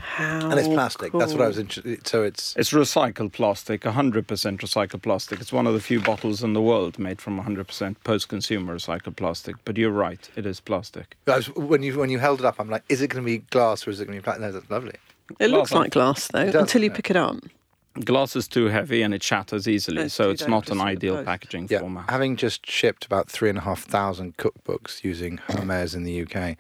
How 0.02 0.50
And 0.50 0.60
it's 0.60 0.68
plastic. 0.68 1.12
That's 1.14 1.34
what 1.34 1.42
I 1.42 1.48
was 1.48 1.56
cool. 1.58 1.62
interested. 1.64 2.08
So 2.08 2.24
it's 2.24 2.56
It's 2.56 2.72
recycled 2.72 3.32
plastic, 3.34 3.82
100% 3.82 4.26
recycled 4.26 5.02
plastic. 5.02 5.42
It's 5.42 5.52
one 5.54 5.68
of 5.68 5.74
the 5.74 5.80
few 5.80 6.00
bottles 6.00 6.44
in 6.44 6.54
the 6.54 6.62
world 6.62 6.98
made 7.00 7.22
from 7.22 7.42
100% 7.42 7.96
post-consumer 8.04 8.76
recycled 8.76 9.16
plastic. 9.16 9.56
But 9.66 9.78
you're 9.78 9.92
right, 9.92 10.30
it 10.36 10.46
is 10.46 10.60
plastic. 10.60 11.16
I 11.28 11.36
was, 11.38 11.54
when 11.56 11.84
you 11.84 11.98
when 11.98 12.10
you 12.10 12.20
held 12.20 12.40
it 12.40 12.46
up, 12.46 12.60
I'm 12.60 12.70
like, 12.70 12.84
is 12.90 13.02
it 13.02 13.08
going 13.10 13.24
to 13.24 13.26
be 13.26 13.40
glass 13.50 13.88
or 13.88 13.92
is 13.92 14.00
it 14.00 14.06
going 14.06 14.18
to 14.18 14.22
be 14.22 14.24
plastic? 14.24 14.42
No, 14.42 14.52
that's 14.52 14.70
lovely. 14.70 14.94
It 15.40 15.50
looks 15.50 15.74
like 15.74 15.92
glass 15.92 16.28
though, 16.30 16.46
does, 16.52 16.56
until 16.56 16.84
you 16.84 16.90
yeah. 16.90 16.96
pick 16.96 17.10
it 17.10 17.16
up. 17.18 17.36
Glass 18.06 18.36
is 18.36 18.48
too 18.48 18.66
heavy 18.66 19.02
and 19.02 19.12
it 19.12 19.24
shatters 19.24 19.68
easily, 19.68 20.04
It's 20.04 20.14
so 20.14 20.30
it's 20.30 20.48
not 20.48 20.70
an 20.70 20.78
dangerous 20.78 20.94
for 20.94 21.00
the 21.00 21.10
ideal 21.16 21.26
packaging 21.26 21.68
Yeah, 21.70 21.80
format. 21.80 22.10
having 22.10 22.36
just 22.36 22.64
shipped 22.70 23.06
about 23.06 23.28
three 23.28 23.50
and 23.50 23.58
a 23.58 23.62
half 23.62 23.82
thousand 23.84 24.38
cookbooks 24.38 25.04
using 25.04 25.38
Hermes 25.50 25.96
in 25.96 26.04
the 26.04 26.22
UK, 26.22 26.58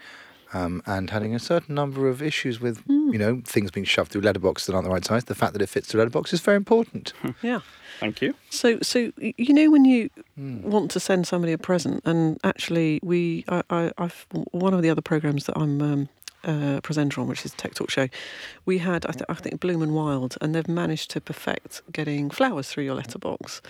um, 0.54 0.82
and 0.86 1.10
having 1.10 1.36
a 1.36 1.40
certain 1.40 1.76
number 1.76 2.08
of 2.08 2.22
issues 2.22 2.60
with 2.60 2.80
Hmm. 2.86 3.12
you 3.14 3.20
know 3.20 3.42
things 3.46 3.72
being 3.72 3.86
shoved 3.86 4.12
through 4.12 4.22
letterboxes 4.22 4.66
that 4.68 4.74
aren't 4.74 4.86
the 4.86 4.92
right 4.94 5.06
size. 5.06 5.26
The 5.26 5.36
fact 5.36 5.54
that 5.54 5.62
it 5.62 5.70
fits 5.70 5.88
through 5.88 6.00
letterbox 6.00 6.34
is 6.34 6.42
very 6.42 6.58
important. 6.58 7.14
Yeah. 7.42 7.60
Thank 8.00 8.22
you. 8.22 8.36
So, 8.50 8.80
so 8.82 9.12
you 9.18 9.54
know 9.54 9.70
when 9.72 9.86
you 9.86 10.10
Hmm. 10.36 10.62
want 10.70 10.92
to 10.92 11.00
send 11.00 11.26
somebody 11.28 11.52
a 11.54 11.58
present, 11.58 12.02
and 12.06 12.38
actually, 12.44 13.00
we, 13.02 13.44
I, 13.50 13.64
I, 13.70 13.92
I've 13.98 14.26
one 14.52 14.74
of 14.74 14.82
the 14.84 14.90
other 14.90 15.02
programs 15.02 15.46
that 15.46 15.58
I'm 15.58 15.82
um, 15.82 16.10
uh, 16.44 16.80
presenter 16.82 17.20
on, 17.22 17.28
which 17.28 17.44
is 17.44 17.54
Tech 17.54 17.74
Talk 17.74 17.90
Show. 17.90 18.08
We 18.66 18.78
had, 18.78 19.06
I, 19.08 19.12
th- 19.14 19.26
I 19.30 19.34
think, 19.34 19.60
Bloom 19.60 19.82
and 19.82 19.96
Wild, 19.96 20.38
and 20.42 20.54
they've 20.54 20.68
managed 20.68 21.10
to 21.12 21.22
perfect 21.22 21.82
getting 21.92 22.30
flowers 22.30 22.70
through 22.70 22.84
your 22.84 22.94
letterbox. 22.96 23.62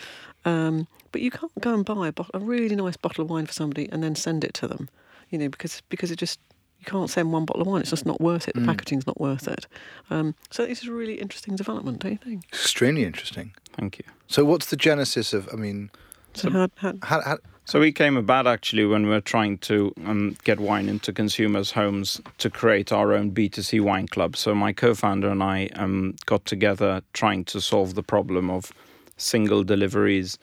Um, 0.43 0.87
but 1.13 1.21
you 1.21 1.31
can't 1.31 1.51
go 1.61 1.73
and 1.73 1.85
buy 1.85 2.09
a, 2.09 2.11
bot- 2.11 2.31
a 2.33 2.39
really 2.39 2.75
nice 2.75 2.97
bottle 2.97 3.23
of 3.23 3.29
wine 3.29 3.45
for 3.45 3.53
somebody 3.53 3.87
and 3.91 4.03
then 4.03 4.15
send 4.15 4.43
it 4.43 4.53
to 4.55 4.67
them, 4.67 4.89
you 5.29 5.37
know, 5.39 5.47
because 5.49 5.81
because 5.89 6.11
it 6.11 6.17
just 6.19 6.39
you 6.49 6.56
can't 6.87 7.09
send 7.09 7.31
one 7.31 7.45
bottle 7.45 7.61
of 7.61 7.67
wine. 7.67 7.81
It's 7.81 7.89
just 7.91 8.05
not 8.05 8.19
worth 8.21 8.47
it. 8.47 8.55
The 8.55 8.61
Mm. 8.61 8.65
packaging's 8.65 9.05
not 9.05 9.19
worth 9.21 9.47
it. 9.47 9.67
Um, 10.09 10.33
so 10.49 10.65
this 10.65 10.81
is 10.81 10.87
a 10.89 10.91
really 10.93 11.15
interesting 11.15 11.55
development, 11.55 11.99
don't 11.99 12.13
you 12.13 12.17
think? 12.23 12.43
Extremely 12.51 13.03
interesting. 13.03 13.51
Thank 13.77 13.99
you. 13.99 14.05
So, 14.27 14.43
what's 14.45 14.67
the 14.67 14.75
genesis 14.77 15.33
of? 15.33 15.47
I 15.53 15.55
mean, 15.57 15.89
So, 16.33 16.49
So- 16.49 16.51
how, 16.51 16.67
how, 16.77 16.93
how, 17.03 17.21
how, 17.21 17.37
So 17.65 17.79
we 17.81 17.91
came 17.91 18.15
about 18.15 18.47
actually 18.47 18.85
when 18.85 19.03
we 19.03 19.09
were 19.09 19.19
trying 19.35 19.57
to 19.69 19.91
um, 20.05 20.37
get 20.45 20.59
wine 20.59 20.87
into 20.87 21.11
consumers' 21.11 21.71
homes 21.71 22.21
to 22.37 22.49
create 22.49 22.91
our 22.93 23.11
own 23.11 23.31
B2C 23.31 23.81
wine 23.81 24.07
club. 24.07 24.37
So 24.37 24.55
my 24.55 24.71
co-founder 24.71 25.27
and 25.29 25.41
I 25.43 25.67
um, 25.75 26.15
got 26.25 26.45
together 26.45 27.01
trying 27.13 27.43
to 27.45 27.59
solve 27.59 27.95
the 27.95 28.03
problem 28.03 28.49
of 28.49 28.71
single 29.17 29.63
deliveries 29.65 30.37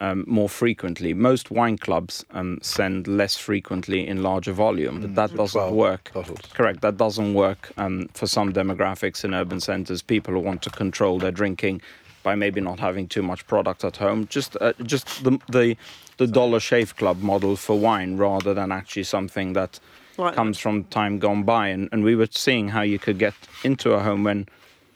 um, 0.00 0.24
more 0.26 0.48
frequently. 0.48 1.14
Most 1.14 1.50
wine 1.50 1.78
clubs 1.78 2.24
um, 2.32 2.58
send 2.62 3.06
less 3.08 3.36
frequently 3.36 4.06
in 4.06 4.22
larger 4.22 4.52
volume, 4.52 5.00
but 5.00 5.14
that 5.14 5.34
doesn't 5.36 5.70
work. 5.74 6.10
bottles. 6.12 6.40
Correct. 6.52 6.80
That 6.80 6.96
doesn't 6.96 7.34
work 7.34 7.72
um, 7.76 8.08
for 8.14 8.26
some 8.26 8.52
demographics 8.52 9.24
in 9.24 9.34
urban 9.34 9.60
centres. 9.60 10.02
People 10.02 10.34
who 10.34 10.40
want 10.40 10.62
to 10.62 10.70
control 10.70 11.18
their 11.18 11.32
drinking 11.32 11.80
by 12.22 12.34
maybe 12.34 12.60
not 12.60 12.80
having 12.80 13.06
too 13.08 13.22
much 13.22 13.46
product 13.46 13.84
at 13.84 13.96
home. 13.98 14.26
Just 14.28 14.56
uh, 14.60 14.72
just 14.82 15.24
the 15.24 15.38
the 15.48 15.76
the 16.18 16.26
Dollar 16.26 16.60
Shave 16.60 16.96
Club 16.96 17.20
model 17.20 17.56
for 17.56 17.78
wine 17.78 18.16
rather 18.16 18.54
than 18.54 18.72
actually 18.72 19.04
something 19.04 19.52
that 19.54 19.80
Right. 20.18 20.34
comes 20.34 20.58
from 20.58 20.84
time 20.84 21.18
gone 21.18 21.42
by. 21.42 21.68
And, 21.68 21.90
and 21.92 22.02
we 22.02 22.16
were 22.16 22.28
seeing 22.30 22.68
how 22.70 22.80
you 22.80 22.98
could 22.98 23.18
get 23.18 23.34
into 23.64 23.92
a 23.92 24.00
home 24.00 24.24
when 24.24 24.48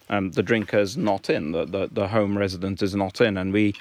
um, 0.09 0.31
the 0.31 0.43
drinker 0.43 0.79
is 0.79 0.97
not 0.97 1.29
in, 1.29 1.53
the, 1.53 1.67
the, 1.67 1.91
the 1.93 2.09
home 2.09 2.39
resident 2.39 2.81
is 2.83 2.95
not 2.95 3.21
in. 3.21 3.37
And 3.37 3.53
we 3.53 3.75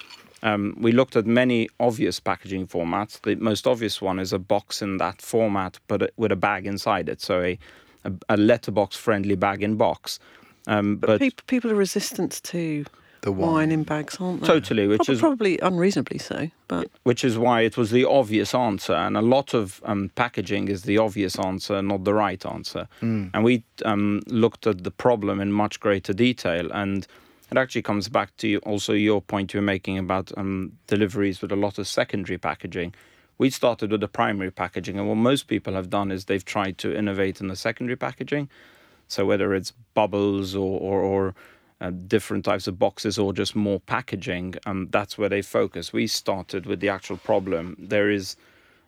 um, 0.44 0.76
we 0.80 0.92
looked 0.92 1.16
at 1.16 1.26
many 1.26 1.70
obvious 1.80 2.20
packaging 2.20 2.68
formats. 2.68 3.22
The 3.22 3.36
most 3.36 3.68
obvious 3.68 4.02
one 4.02 4.20
is 4.20 4.34
a 4.34 4.40
box 4.40 4.82
in 4.82 4.98
that 4.98 5.22
format, 5.22 5.80
but 5.88 6.12
with 6.18 6.32
a 6.32 6.36
bag 6.38 6.66
inside 6.66 7.10
it. 7.10 7.22
So 7.22 7.42
a, 7.42 7.60
a, 8.06 8.12
a 8.30 8.38
letterbox 8.38 8.96
friendly 8.96 9.36
bag 9.36 9.62
in 9.64 9.76
box. 9.76 10.20
Um, 10.68 10.98
but 10.98 11.20
people, 11.20 11.44
people 11.48 11.72
are 11.72 11.76
resistant 11.76 12.42
to 12.44 12.86
The 13.22 13.32
wine. 13.32 13.52
wine. 13.52 13.72
in 13.72 13.84
bags, 13.84 14.18
aren't 14.20 14.42
they? 14.42 14.48
Totally, 14.48 14.88
which 14.88 15.00
Prob- 15.06 15.10
is- 15.16 15.20
probably 15.20 15.60
unreasonably 15.60 16.20
so. 16.20 16.50
But 16.68 16.88
which 17.04 17.24
is 17.24 17.38
why 17.38 17.62
it 17.62 17.76
was 17.78 17.90
the 17.92 18.06
obvious 18.06 18.54
answer. 18.54 18.94
And 18.94 19.18
a 19.18 19.22
lot 19.22 19.54
of 19.54 19.82
um, 19.84 20.12
packaging 20.16 20.68
is 20.68 20.84
the 20.84 20.98
obvious 21.00 21.38
answer, 21.40 21.82
not 21.82 22.04
the 22.04 22.14
right 22.14 22.46
answer. 22.46 22.88
And 23.02 23.44
we 23.44 23.64
um, 23.84 24.22
looked 24.28 24.68
at 24.68 24.84
the 24.84 24.92
problem 24.92 25.42
in 25.42 25.52
much 25.52 25.80
greater 25.80 26.14
detail. 26.14 26.70
And 26.72 27.08
it 27.52 27.58
actually 27.58 27.82
comes 27.82 28.10
back 28.10 28.36
to 28.38 28.48
you- 28.48 28.60
also 28.60 28.94
your 28.94 29.22
point 29.22 29.54
you're 29.54 29.64
making 29.64 29.98
about 29.98 30.32
um, 30.38 30.74
deliveries 30.88 31.42
with 31.42 31.52
a 31.52 31.56
lot 31.56 31.78
of 31.78 31.88
secondary 31.88 32.38
packaging. 32.38 32.94
We 33.38 33.50
started 33.50 33.92
with 33.92 34.02
the 34.02 34.08
primary 34.08 34.52
packaging, 34.52 35.00
and 35.00 35.08
what 35.08 35.16
most 35.16 35.48
people 35.48 35.74
have 35.74 35.90
done 35.90 36.12
is 36.12 36.26
they've 36.26 36.44
tried 36.44 36.78
to 36.80 36.96
innovate 36.96 37.40
in 37.40 37.48
the 37.48 37.56
secondary 37.56 37.96
packaging. 37.96 38.50
So 39.08 39.26
whether 39.26 39.54
it's 39.54 39.72
bubbles 39.94 40.56
or 40.56 40.80
or, 40.80 41.02
or 41.02 41.36
uh, 41.82 41.92
different 41.92 42.44
types 42.46 42.68
of 42.68 42.78
boxes 42.78 43.18
or 43.18 43.32
just 43.34 43.56
more 43.56 43.80
packaging, 43.80 44.56
um, 44.66 44.90
that's 44.92 45.18
where 45.18 45.30
they 45.30 45.42
focus. 45.42 45.94
We 45.94 46.08
started 46.08 46.66
with 46.66 46.82
the 46.82 46.90
actual 46.90 47.18
problem. 47.18 47.78
There 47.80 48.10
is 48.10 48.36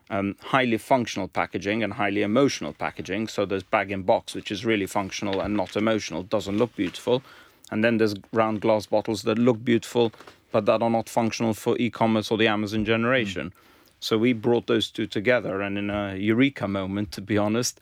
um, 0.10 0.36
highly 0.42 0.78
functional 0.78 1.30
packaging 1.30 1.84
and 1.84 1.94
highly 1.94 2.22
emotional 2.22 2.74
packaging. 2.74 3.30
So 3.30 3.46
there's 3.46 3.64
bag 3.64 3.92
in 3.92 4.04
box, 4.04 4.36
which 4.36 4.52
is 4.52 4.66
really 4.66 4.86
functional 4.86 5.40
and 5.40 5.56
not 5.56 5.78
emotional, 5.78 6.24
doesn't 6.24 6.58
look 6.58 6.76
beautiful. 6.76 7.24
And 7.72 7.84
then 7.84 7.98
there's 7.98 8.16
round 8.34 8.62
glass 8.62 8.86
bottles 8.86 9.24
that 9.24 9.40
look 9.40 9.64
beautiful, 9.64 10.12
but 10.52 10.66
that 10.66 10.82
are 10.82 10.90
not 10.90 11.08
functional 11.10 11.54
for 11.54 11.78
e-commerce 11.78 12.30
or 12.30 12.38
the 12.38 12.48
Amazon 12.48 12.86
generation. 12.86 13.54
So 14.00 14.18
we 14.18 14.34
brought 14.34 14.68
those 14.68 14.90
two 14.90 15.08
together, 15.08 15.62
and 15.62 15.78
in 15.78 15.90
a 15.90 16.16
eureka 16.16 16.68
moment, 16.68 17.12
to 17.14 17.22
be 17.22 17.38
honest, 17.38 17.80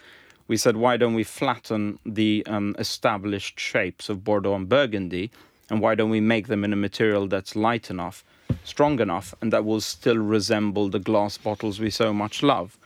we 0.48 0.58
said, 0.58 0.76
why 0.76 0.98
don't 0.98 1.14
we 1.14 1.24
flatten 1.24 1.98
the 2.06 2.44
um, 2.48 2.76
established 2.78 3.60
shapes 3.60 4.10
of 4.10 4.24
Bordeaux 4.24 4.56
and 4.56 4.68
Burgundy, 4.68 5.32
and 5.70 5.80
why 5.80 5.96
don't 5.96 6.10
we 6.10 6.20
make 6.20 6.48
them 6.48 6.64
in 6.64 6.74
a 6.74 6.76
material 6.76 7.28
that's 7.28 7.56
light 7.56 7.90
enough, 7.90 8.26
strong 8.64 9.00
enough, 9.00 9.34
and 9.42 9.54
that 9.54 9.64
will 9.64 9.80
still 9.80 10.18
resemble 10.18 10.90
the 10.90 11.00
glass 11.00 11.38
bottles 11.38 11.80
we 11.80 11.90
so 11.90 12.12
much 12.14 12.44
love? 12.44 12.78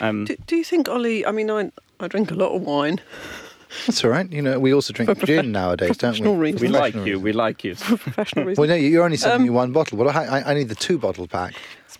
Um, 0.00 0.24
do, 0.24 0.36
do 0.46 0.56
you 0.56 0.64
think, 0.64 0.88
Ollie? 0.88 1.24
I 1.24 1.32
mean, 1.32 1.50
I 1.50 1.70
I 2.00 2.08
drink 2.08 2.30
a 2.30 2.34
lot 2.34 2.54
of 2.54 2.62
wine. 2.62 3.00
That's 3.86 4.04
all 4.04 4.10
right. 4.10 4.30
You 4.30 4.42
know, 4.42 4.58
we 4.58 4.72
also 4.74 4.92
drink 4.92 5.18
gin 5.24 5.52
nowadays, 5.52 5.96
don't 5.96 6.18
we? 6.18 6.28
reasons. 6.28 6.62
we 6.62 6.68
like 6.68 6.94
you. 6.94 7.18
We 7.20 7.32
like 7.32 7.64
you. 7.64 7.74
Professional 7.76 8.44
reasons. 8.44 8.58
Well, 8.58 8.68
no, 8.68 8.74
you're 8.74 9.04
only 9.04 9.16
sending 9.16 9.42
me 9.44 9.50
one 9.50 9.72
bottle. 9.72 9.98
Well, 9.98 10.08
I, 10.10 10.24
I- 10.24 10.50
I 10.50 10.54
need 10.54 10.68
the 10.68 10.74
two 10.74 10.98
bottle 10.98 11.26
pack. 11.26 11.54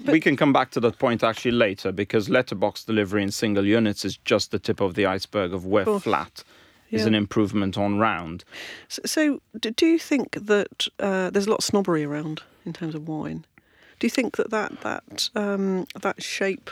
we 0.07 0.21
can 0.21 0.37
come 0.37 0.53
back 0.53 0.71
to 0.73 0.81
that 0.81 0.99
point 0.99 1.23
actually 1.23 1.51
later 1.53 1.93
because 1.93 2.29
letterbox 2.29 2.85
delivery 2.85 3.23
in 3.23 3.31
single 3.31 3.65
units 3.67 4.05
is 4.05 4.17
just 4.19 4.51
the 4.51 4.59
tip 4.59 4.81
of 4.81 4.95
the 4.95 5.07
iceberg 5.07 5.53
of 5.53 5.67
where 5.67 5.85
course. 5.85 6.03
flat 6.05 6.45
is 6.91 7.07
an 7.07 7.15
improvement 7.15 7.79
on 7.79 7.99
round. 7.99 8.45
So, 8.89 9.01
so 9.07 9.41
do, 9.59 9.71
do 9.71 9.87
you 9.87 9.99
think 9.99 10.33
that 10.47 10.89
uh, 11.01 11.31
there's 11.31 11.47
a 11.47 11.51
lot 11.51 11.61
of 11.61 11.65
snobbery 11.65 12.05
around 12.05 12.43
in 12.67 12.75
terms 12.75 12.95
of 12.95 13.09
wine? 13.09 13.47
Do 13.99 14.07
you 14.07 14.11
think 14.11 14.37
that 14.37 14.51
that 14.51 14.81
that 14.83 15.31
um, 15.35 15.87
that 16.03 16.23
shape? 16.23 16.71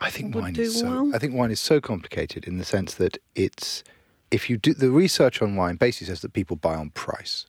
I 0.00 0.10
think 0.10 0.34
Would 0.34 0.44
wine 0.44 0.52
do 0.54 0.62
is 0.62 0.80
so. 0.80 0.86
well. 0.86 1.14
I 1.14 1.18
think 1.18 1.34
wine 1.34 1.50
is 1.50 1.60
so 1.60 1.80
complicated 1.80 2.46
in 2.46 2.56
the 2.58 2.64
sense 2.64 2.94
that 2.94 3.18
it's 3.34 3.82
if 4.30 4.50
you 4.50 4.56
do 4.56 4.74
the 4.74 4.90
research 4.90 5.40
on 5.42 5.56
wine 5.56 5.76
basically 5.76 6.08
says 6.08 6.20
that 6.20 6.32
people 6.32 6.56
buy 6.56 6.74
on 6.74 6.90
price. 6.90 7.46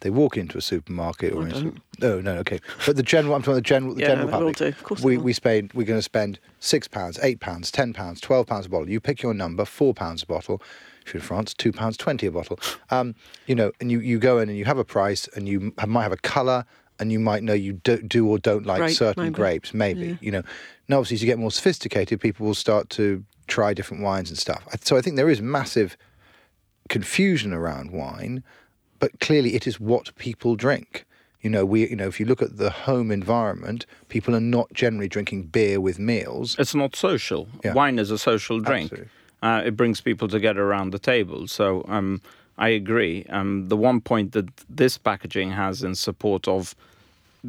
They 0.00 0.08
walk 0.08 0.38
into 0.38 0.56
a 0.56 0.62
supermarket 0.62 1.34
or 1.34 1.42
I 1.42 1.44
in 1.44 1.48
a 1.50 1.52
don't. 1.52 1.62
super, 1.62 1.80
no, 2.00 2.20
no, 2.22 2.34
okay. 2.38 2.58
But 2.86 2.96
the 2.96 3.02
general, 3.02 3.34
I'm 3.34 3.42
talking 3.42 3.56
the 3.56 3.60
general, 3.60 3.94
the 3.94 4.00
Yeah, 4.00 4.06
general 4.08 4.26
they 4.28 4.32
will 4.32 4.38
public. 4.38 4.56
do. 4.56 4.66
Of 4.68 4.82
course 4.82 5.02
we 5.02 5.18
we 5.18 5.32
spend 5.34 5.72
we're 5.74 5.84
going 5.84 5.98
to 5.98 6.02
spend 6.02 6.38
six 6.58 6.88
pounds, 6.88 7.18
eight 7.22 7.40
pounds, 7.40 7.70
ten 7.70 7.92
pounds, 7.92 8.20
twelve 8.20 8.46
pounds 8.46 8.64
a 8.66 8.70
bottle. 8.70 8.88
You 8.88 8.98
pick 8.98 9.22
your 9.22 9.34
number, 9.34 9.64
four 9.66 9.92
pounds 9.92 10.22
a 10.22 10.26
bottle. 10.26 10.62
If 11.04 11.12
you're 11.12 11.20
in 11.20 11.26
France, 11.26 11.52
two 11.52 11.70
pounds 11.72 11.98
twenty 11.98 12.26
a 12.26 12.30
bottle. 12.30 12.58
Um, 12.90 13.14
you 13.46 13.54
know, 13.54 13.72
and 13.80 13.90
you, 13.92 14.00
you 14.00 14.18
go 14.18 14.38
in 14.38 14.48
and 14.48 14.56
you 14.56 14.64
have 14.64 14.78
a 14.78 14.84
price, 14.84 15.28
and 15.36 15.46
you 15.46 15.74
have, 15.78 15.88
might 15.88 16.04
have 16.04 16.12
a 16.12 16.16
colour, 16.18 16.64
and 16.98 17.12
you 17.12 17.18
might 17.20 17.42
know 17.42 17.52
you 17.52 17.74
do, 17.74 18.00
do 18.00 18.26
or 18.26 18.38
don't 18.38 18.64
like 18.64 18.78
Grape, 18.78 18.96
certain 18.96 19.24
maybe. 19.24 19.34
grapes, 19.34 19.74
maybe. 19.74 20.06
Yeah. 20.08 20.14
You 20.22 20.30
know, 20.32 20.42
now 20.88 20.96
obviously 20.98 21.16
as 21.16 21.22
you 21.22 21.26
get 21.26 21.38
more 21.38 21.50
sophisticated, 21.50 22.20
people 22.20 22.46
will 22.46 22.54
start 22.54 22.88
to 22.90 23.22
try 23.50 23.74
different 23.74 24.02
wines 24.02 24.30
and 24.30 24.38
stuff. 24.38 24.66
So 24.82 24.96
I 24.96 25.02
think 25.02 25.16
there 25.16 25.28
is 25.28 25.42
massive 25.42 25.96
confusion 26.88 27.52
around 27.52 27.90
wine, 27.90 28.42
but 28.98 29.20
clearly 29.20 29.54
it 29.54 29.66
is 29.66 29.78
what 29.78 30.14
people 30.16 30.56
drink. 30.56 31.04
You 31.42 31.50
know, 31.50 31.64
we 31.64 31.88
you 31.88 31.96
know 31.96 32.06
if 32.06 32.20
you 32.20 32.26
look 32.26 32.42
at 32.42 32.58
the 32.58 32.70
home 32.70 33.10
environment, 33.10 33.86
people 34.08 34.34
are 34.36 34.40
not 34.40 34.72
generally 34.72 35.08
drinking 35.08 35.44
beer 35.44 35.80
with 35.80 35.98
meals. 35.98 36.56
It's 36.58 36.74
not 36.74 36.94
social. 36.94 37.48
Yeah. 37.64 37.72
Wine 37.72 37.98
is 37.98 38.10
a 38.10 38.18
social 38.18 38.60
drink. 38.60 38.92
Uh, 39.42 39.62
it 39.64 39.74
brings 39.74 40.02
people 40.02 40.28
together 40.28 40.62
around 40.62 40.90
the 40.90 40.98
table. 40.98 41.46
So 41.46 41.82
um, 41.88 42.20
I 42.58 42.68
agree. 42.68 43.24
Um, 43.30 43.68
the 43.68 43.76
one 43.76 44.02
point 44.02 44.32
that 44.32 44.48
this 44.68 44.98
packaging 44.98 45.50
has 45.52 45.82
in 45.82 45.94
support 45.94 46.46
of 46.46 46.74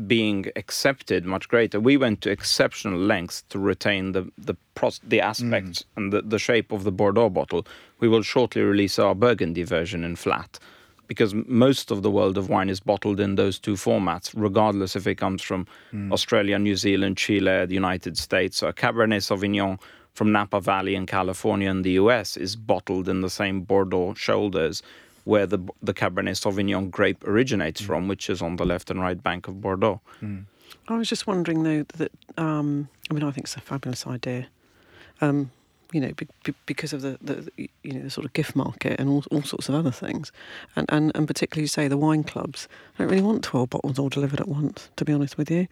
being 0.08 0.46
accepted 0.56 1.26
much 1.26 1.48
greater. 1.48 1.80
We 1.80 1.98
went 1.98 2.22
to 2.22 2.30
exceptional 2.30 3.00
lengths 3.00 3.44
to 3.50 3.60
retain 3.60 4.14
the 4.14 4.32
the 4.38 4.56
pros- 4.76 5.02
the 5.04 5.22
aspects 5.22 5.82
mm. 5.82 5.86
and 5.98 6.14
the, 6.14 6.22
the 6.22 6.40
shape 6.40 6.72
of 6.72 6.84
the 6.84 6.92
Bordeaux 6.92 7.30
bottle. 7.30 7.66
We 8.00 8.08
will 8.08 8.22
shortly 8.22 8.62
release 8.62 8.98
our 9.00 9.16
Burgundy 9.16 9.64
version 9.64 10.04
in 10.04 10.16
flat, 10.16 10.60
because 11.08 11.34
most 11.34 11.92
of 11.92 12.04
the 12.04 12.12
world 12.12 12.38
of 12.38 12.50
wine 12.50 12.70
is 12.70 12.80
bottled 12.80 13.20
in 13.20 13.36
those 13.36 13.60
two 13.60 13.74
formats, 13.74 14.32
regardless 14.36 14.96
if 14.96 15.08
it 15.08 15.16
comes 15.16 15.42
from 15.42 15.68
mm. 15.94 16.12
Australia, 16.12 16.58
New 16.58 16.76
Zealand, 16.76 17.18
Chile, 17.18 17.66
the 17.66 17.74
United 17.74 18.18
States. 18.18 18.64
A 18.64 18.72
Cabernet 18.72 19.22
Sauvignon 19.22 19.80
from 20.14 20.32
Napa 20.32 20.62
Valley 20.62 20.96
in 20.96 21.06
California 21.06 21.70
in 21.70 21.82
the 21.82 21.92
US 21.92 22.38
is 22.38 22.56
bottled 22.56 23.08
in 23.08 23.22
the 23.22 23.30
same 23.30 23.62
Bordeaux 23.62 24.14
shoulders 24.14 24.82
where 25.24 25.46
the 25.46 25.60
the 25.82 25.94
Cabernet 25.94 26.38
Sauvignon 26.38 26.90
grape 26.90 27.24
originates 27.28 27.82
from, 27.82 28.08
which 28.08 28.30
is 28.30 28.42
on 28.42 28.56
the 28.56 28.66
left 28.66 28.90
and 28.90 29.00
right 29.02 29.22
bank 29.22 29.48
of 29.48 29.62
Bordeaux. 29.62 30.02
I 30.88 30.98
was 30.98 31.10
just 31.10 31.28
wondering 31.28 31.64
though 31.64 31.86
that 31.98 32.12
um, 32.38 32.90
I 33.10 33.14
mean 33.14 33.24
I 33.24 33.32
think 33.32 33.46
it's 33.46 33.56
a 33.56 33.62
fabulous 33.62 34.08
idea. 34.08 34.48
Um, 35.20 35.52
you 35.92 36.00
know, 36.00 36.14
be, 36.14 36.26
be, 36.46 36.54
because 36.66 36.94
of 36.94 37.02
the, 37.02 37.18
the 37.22 37.52
you 37.84 37.94
know 37.94 38.02
the 38.02 38.10
sort 38.10 38.26
of 38.26 38.34
gift 38.34 38.56
market 38.56 39.00
and 39.00 39.10
all, 39.10 39.24
all 39.30 39.44
sorts 39.44 39.68
of 39.70 39.76
other 39.76 39.92
things, 39.92 40.32
and, 40.76 40.86
and 40.90 41.12
and 41.16 41.28
particularly 41.28 41.64
you 41.64 41.68
say 41.68 41.88
the 41.88 41.98
wine 41.98 42.24
clubs. 42.24 42.68
I 42.96 43.04
don't 43.04 43.12
really 43.12 43.22
want 43.22 43.44
twelve 43.44 43.70
bottles 43.70 44.00
all 44.00 44.10
delivered 44.10 44.40
at 44.40 44.48
once, 44.48 44.90
to 44.96 45.06
be 45.06 45.14
honest 45.14 45.38
with 45.38 45.52
you. 45.52 45.68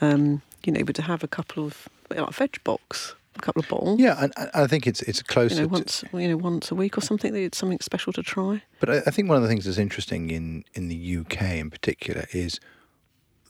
Um, 0.00 0.42
you 0.64 0.72
know, 0.72 0.84
but 0.84 0.94
to 0.96 1.02
have 1.02 1.24
a 1.24 1.28
couple 1.28 1.64
of 1.64 1.88
like 2.10 2.18
a 2.18 2.30
veg 2.30 2.62
box, 2.64 3.14
a 3.36 3.40
couple 3.40 3.60
of 3.60 3.68
bottles. 3.68 4.00
Yeah, 4.00 4.16
and, 4.20 4.32
and 4.36 4.50
I 4.54 4.66
think 4.66 4.86
it's 4.86 5.02
it's 5.02 5.18
You 5.18 5.24
closer. 5.24 5.56
know, 5.56 5.62
to- 5.62 5.68
once 5.68 6.04
you 6.12 6.28
know, 6.28 6.36
once 6.36 6.70
a 6.70 6.74
week 6.74 6.96
or 6.98 7.00
something. 7.00 7.32
That 7.32 7.40
it's 7.40 7.58
something 7.58 7.80
special 7.80 8.12
to 8.14 8.22
try. 8.22 8.62
But 8.80 8.90
I, 8.90 8.96
I 9.06 9.10
think 9.10 9.28
one 9.28 9.36
of 9.36 9.42
the 9.42 9.48
things 9.48 9.64
that's 9.64 9.78
interesting 9.78 10.30
in, 10.30 10.64
in 10.74 10.88
the 10.88 11.16
UK 11.18 11.42
in 11.54 11.70
particular 11.70 12.26
is 12.32 12.60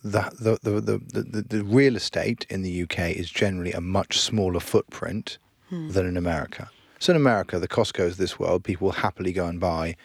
that 0.05 0.37
the, 0.39 0.59
the, 0.63 0.81
the, 0.81 0.99
the, 1.23 1.43
the 1.43 1.65
real 1.65 1.97
estate 1.97 2.45
in 2.51 2.63
the 2.63 2.83
UK 2.83 3.11
is 3.11 3.31
generally 3.31 3.73
a 3.73 3.81
much 3.81 4.19
smaller 4.19 4.61
footprint 4.61 5.39
hmm. 5.69 5.91
than 5.91 6.07
in 6.07 6.17
America. 6.17 6.71
So 6.99 7.13
in 7.13 7.17
America, 7.17 7.59
the 7.59 7.69
Costco's 7.69 8.13
of 8.13 8.17
this 8.19 8.39
world, 8.39 8.65
people 8.65 8.87
will 8.87 8.93
happily 8.93 9.33
go 9.33 9.47
and 9.47 9.61
buy 9.61 9.97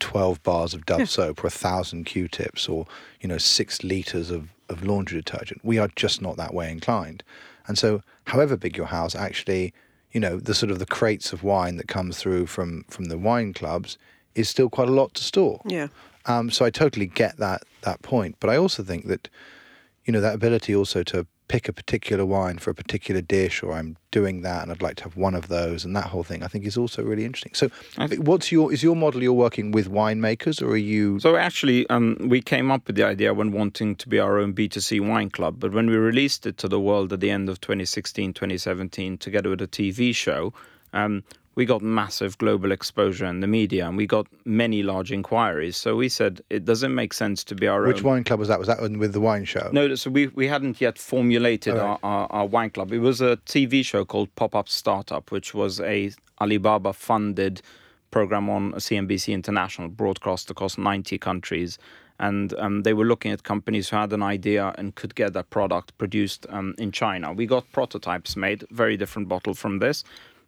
12 0.00 0.42
bars 0.42 0.74
of 0.74 0.86
Dove 0.86 1.00
Yeah. 1.00 1.04
soap 1.04 1.44
or 1.44 1.48
a 1.48 1.50
thousand 1.50 2.04
Q-tips 2.04 2.68
or, 2.68 2.86
you 3.20 3.28
know, 3.28 3.38
six 3.38 3.84
litres 3.84 4.30
of, 4.30 4.48
of 4.68 4.84
laundry 4.84 5.20
detergent. 5.20 5.64
We 5.64 5.78
are 5.78 5.88
just 5.94 6.22
not 6.22 6.36
that 6.36 6.54
way 6.54 6.70
inclined. 6.70 7.22
And 7.66 7.78
so 7.78 8.02
however 8.30 8.56
big 8.56 8.76
your 8.76 8.86
house, 8.86 9.14
actually, 9.14 9.74
you 10.12 10.20
know, 10.20 10.38
the 10.38 10.54
sort 10.54 10.70
of 10.70 10.78
the 10.78 10.86
crates 10.86 11.32
of 11.32 11.42
wine 11.42 11.76
that 11.76 11.88
comes 11.88 12.18
through 12.18 12.46
from, 12.46 12.84
from 12.88 13.06
the 13.06 13.18
wine 13.18 13.52
clubs 13.52 13.98
is 14.34 14.48
still 14.48 14.70
quite 14.70 14.88
a 14.88 14.92
lot 14.92 15.14
to 15.14 15.22
store. 15.22 15.60
Yeah. 15.64 15.88
Um, 16.26 16.50
so 16.50 16.64
I 16.64 16.70
totally 16.70 17.06
get 17.06 17.36
that 17.38 17.62
that 17.82 18.02
point, 18.02 18.36
but 18.40 18.50
I 18.50 18.56
also 18.56 18.82
think 18.82 19.06
that 19.06 19.28
you 20.04 20.12
know 20.12 20.20
that 20.20 20.34
ability 20.34 20.74
also 20.74 21.02
to 21.04 21.26
pick 21.50 21.68
a 21.68 21.72
particular 21.72 22.24
wine 22.24 22.58
for 22.58 22.70
a 22.70 22.74
particular 22.74 23.20
dish, 23.20 23.60
or 23.60 23.72
I'm 23.72 23.96
doing 24.12 24.42
that 24.42 24.62
and 24.62 24.70
I'd 24.70 24.80
like 24.80 24.94
to 24.98 25.02
have 25.02 25.16
one 25.16 25.34
of 25.34 25.48
those, 25.48 25.84
and 25.84 25.96
that 25.96 26.04
whole 26.04 26.22
thing 26.22 26.44
I 26.44 26.46
think 26.46 26.64
is 26.64 26.76
also 26.76 27.02
really 27.02 27.24
interesting. 27.24 27.54
So, 27.54 27.68
I 27.98 28.06
th- 28.06 28.20
what's 28.20 28.52
your 28.52 28.72
is 28.72 28.84
your 28.84 28.94
model? 28.94 29.20
You're 29.20 29.32
working 29.32 29.72
with 29.72 29.90
winemakers, 29.90 30.62
or 30.62 30.70
are 30.70 30.76
you? 30.76 31.18
So 31.18 31.34
actually, 31.34 31.90
um, 31.90 32.16
we 32.20 32.40
came 32.40 32.70
up 32.70 32.86
with 32.86 32.94
the 32.94 33.02
idea 33.02 33.34
when 33.34 33.50
wanting 33.50 33.96
to 33.96 34.08
be 34.08 34.20
our 34.20 34.38
own 34.38 34.54
B2C 34.54 35.04
wine 35.06 35.28
club. 35.28 35.56
But 35.58 35.72
when 35.72 35.90
we 35.90 35.96
released 35.96 36.46
it 36.46 36.56
to 36.58 36.68
the 36.68 36.78
world 36.78 37.12
at 37.12 37.18
the 37.18 37.30
end 37.30 37.48
of 37.48 37.60
2016, 37.60 38.32
2017, 38.32 39.18
together 39.18 39.50
with 39.50 39.60
a 39.60 39.66
TV 39.66 40.14
show, 40.14 40.52
um, 40.92 41.24
we 41.56 41.64
got 41.64 41.82
massive 41.82 42.38
global 42.38 42.70
exposure 42.70 43.26
in 43.26 43.40
the 43.40 43.46
media 43.46 43.86
and 43.86 43.96
we 43.96 44.06
got 44.06 44.26
many 44.44 44.82
large 44.82 45.10
inquiries. 45.10 45.76
So 45.76 45.96
we 45.96 46.08
said 46.08 46.40
it 46.48 46.64
doesn't 46.64 46.94
make 46.94 47.12
sense 47.12 47.42
to 47.44 47.54
be 47.54 47.66
our 47.66 47.86
Which 47.86 47.98
own. 47.98 48.04
wine 48.04 48.24
club 48.24 48.38
was 48.38 48.48
that? 48.48 48.58
Was 48.58 48.68
that 48.68 48.80
with 48.80 49.12
the 49.12 49.20
wine 49.20 49.44
show? 49.44 49.68
No, 49.72 49.94
so 49.96 50.10
we, 50.10 50.28
we 50.28 50.46
hadn't 50.46 50.80
yet 50.80 50.96
formulated 50.96 51.74
All 51.74 51.80
our, 51.80 51.88
right. 51.88 51.98
our, 52.02 52.26
our 52.32 52.46
wine 52.46 52.70
club. 52.70 52.92
It 52.92 53.00
was 53.00 53.20
a 53.20 53.36
TV 53.38 53.84
show 53.84 54.04
called 54.04 54.34
Pop 54.36 54.54
Up 54.54 54.68
Startup, 54.68 55.28
which 55.30 55.52
was 55.52 55.80
a 55.80 56.12
Alibaba 56.40 56.92
funded 56.92 57.62
program 58.10 58.48
on 58.48 58.72
CNBC 58.72 59.32
International, 59.32 59.88
broadcast 59.88 60.50
across 60.50 60.78
90 60.78 61.18
countries. 61.18 61.78
And 62.18 62.52
um, 62.58 62.82
they 62.82 62.92
were 62.92 63.06
looking 63.06 63.32
at 63.32 63.44
companies 63.44 63.88
who 63.88 63.96
had 63.96 64.12
an 64.12 64.22
idea 64.22 64.74
and 64.76 64.94
could 64.94 65.14
get 65.14 65.32
that 65.32 65.48
product 65.48 65.96
produced 65.96 66.46
um, 66.50 66.74
in 66.76 66.92
China. 66.92 67.32
We 67.32 67.46
got 67.46 67.70
prototypes 67.72 68.36
made, 68.36 68.64
very 68.70 68.98
different 68.98 69.28
bottle 69.28 69.54
from 69.54 69.78
this, 69.78 70.04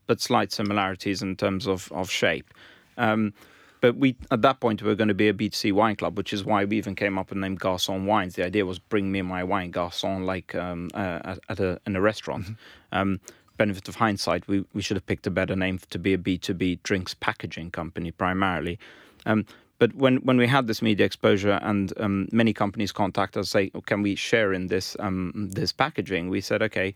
but 0.07 0.21
slight 0.21 0.53
similarities 0.53 1.23
in 1.23 1.37
terms 1.37 1.67
of, 1.67 1.91
of 1.93 2.11
shape. 2.11 2.53
Um, 2.97 3.33
but 3.81 3.97
we 3.97 4.17
at 4.31 4.43
that 4.43 4.61
point 4.61 4.81
we 4.81 4.89
were 4.89 4.95
going 4.95 5.09
to 5.09 5.15
be 5.15 5.29
a 5.29 5.35
B2C 5.35 5.73
wine 5.73 5.97
club, 5.97 6.17
which 6.17 6.33
is 6.33 6.45
why 6.45 6.65
we 6.65 6.79
even 6.79 6.95
came 6.95 7.19
up 7.19 7.33
and 7.33 7.41
named 7.41 7.61
Garçon 7.61 8.05
Wines. 8.05 8.37
The 8.37 8.45
idea 8.45 8.65
was 8.65 8.79
bring 8.79 9.11
me 9.11 9.23
my 9.23 9.43
wine, 9.43 9.73
Garçon, 9.73 10.25
like 10.25 10.55
um, 10.55 10.89
uh, 10.95 11.37
at, 11.49 11.59
a 11.59 11.81
in 11.85 11.97
a 11.97 12.01
restaurant. 12.01 12.47
Um, 12.93 13.21
benefit 13.57 13.89
of 13.89 13.97
hindsight, 13.97 14.47
we, 14.49 14.65
we 14.73 14.83
should 14.83 14.97
have 14.97 15.07
picked 15.07 15.27
a 15.27 15.31
better 15.31 15.55
name 15.55 15.79
to 15.91 15.99
be 15.99 16.15
a 16.15 16.19
B2B 16.19 16.83
drinks 16.83 17.15
packaging 17.15 17.71
company 17.71 18.11
primarily. 18.11 18.79
Um, 19.27 19.47
but 19.79 19.95
when, 19.95 20.17
when 20.19 20.37
we 20.37 20.47
had 20.47 20.67
this 20.67 20.81
media 20.81 21.05
exposure 21.05 21.59
and 21.63 21.93
um, 21.99 22.29
many 22.33 22.53
companies 22.53 22.93
contact 22.93 23.37
us 23.37 23.51
say, 23.51 23.71
oh, 23.75 23.81
can 23.81 24.03
we 24.03 24.15
share 24.15 24.53
in 24.53 24.69
this 24.69 24.97
um, 25.01 25.49
this 25.53 25.73
packaging? 25.73 26.29
We 26.29 26.41
said, 26.41 26.63
okay, 26.63 26.95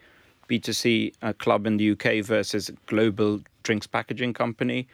B2C 0.49 1.15
uh, 1.23 1.33
club 1.35 1.67
in 1.67 1.77
the 1.77 1.91
UK 1.93 2.25
versus 2.25 2.71
global 2.87 3.41
drinks 3.63 3.87
packaging 3.87 4.35
company, 4.35 4.87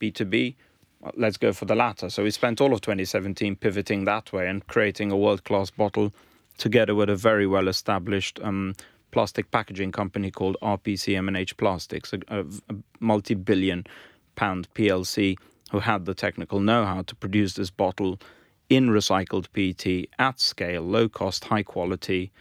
B2B. 0.00 0.54
well, 1.00 1.12
Let's 1.16 1.36
go 1.36 1.52
for 1.52 1.64
the 1.64 1.74
latter. 1.74 2.10
So 2.10 2.22
we 2.22 2.30
spent 2.30 2.60
all 2.60 2.72
of 2.72 2.80
2017 2.80 3.56
pivoting 3.56 4.04
that 4.04 4.32
way 4.32 4.48
and 4.48 4.66
creating 4.66 5.10
a 5.10 5.16
world-class 5.16 5.70
bottle 5.70 6.12
together 6.56 6.94
with 6.94 7.10
a 7.10 7.16
very 7.16 7.46
well-established 7.46 8.40
um, 8.42 8.74
plastic 9.10 9.50
packaging 9.50 9.92
company 9.92 10.30
called 10.30 10.56
RPC 10.62 11.16
M&H 11.16 11.56
Plastics, 11.56 12.12
a, 12.12 12.18
a, 12.28 12.40
a 12.68 12.74
multi-billion 13.00 13.86
pound 14.36 14.68
PLC 14.74 15.36
who 15.70 15.80
had 15.80 16.04
the 16.04 16.14
technical 16.14 16.60
know-how 16.60 17.02
to 17.02 17.14
produce 17.14 17.54
this 17.54 17.70
bottle 17.70 18.18
in 18.68 18.88
recycled 18.88 19.46
PET 19.52 20.08
at 20.18 20.40
scale, 20.40 20.82
low 20.82 21.08
cost, 21.08 21.44
high 21.44 21.62
quality, 21.62 22.32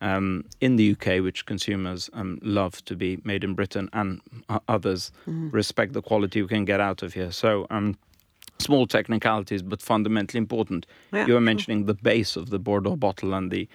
um, 0.00 0.44
in 0.60 0.76
the 0.76 0.92
UK, 0.92 1.22
which 1.22 1.44
consumers 1.46 2.10
um, 2.12 2.38
love 2.42 2.84
to 2.84 2.94
be 2.96 3.18
made 3.24 3.44
in 3.44 3.54
Britain, 3.54 3.88
and 3.92 4.20
uh, 4.48 4.58
others 4.68 5.10
respect 5.26 5.92
the 5.92 6.02
quality 6.02 6.42
we 6.42 6.48
can 6.48 6.64
get 6.64 6.80
out 6.80 7.02
of 7.02 7.14
here. 7.14 7.32
So, 7.32 7.66
um, 7.70 7.96
small 8.58 8.86
technicalities, 8.86 9.62
but 9.62 9.80
fundamentally 9.82 10.38
important. 10.38 10.86
Yeah, 11.12 11.26
you 11.26 11.32
were 11.34 11.38
sure. 11.38 11.40
mentioning 11.40 11.86
the 11.86 11.94
base 11.94 12.36
of 12.36 12.50
the 12.50 12.58
Bordeaux 12.58 12.96
bottle 12.96 13.34
and 13.34 13.50
the 13.50 13.68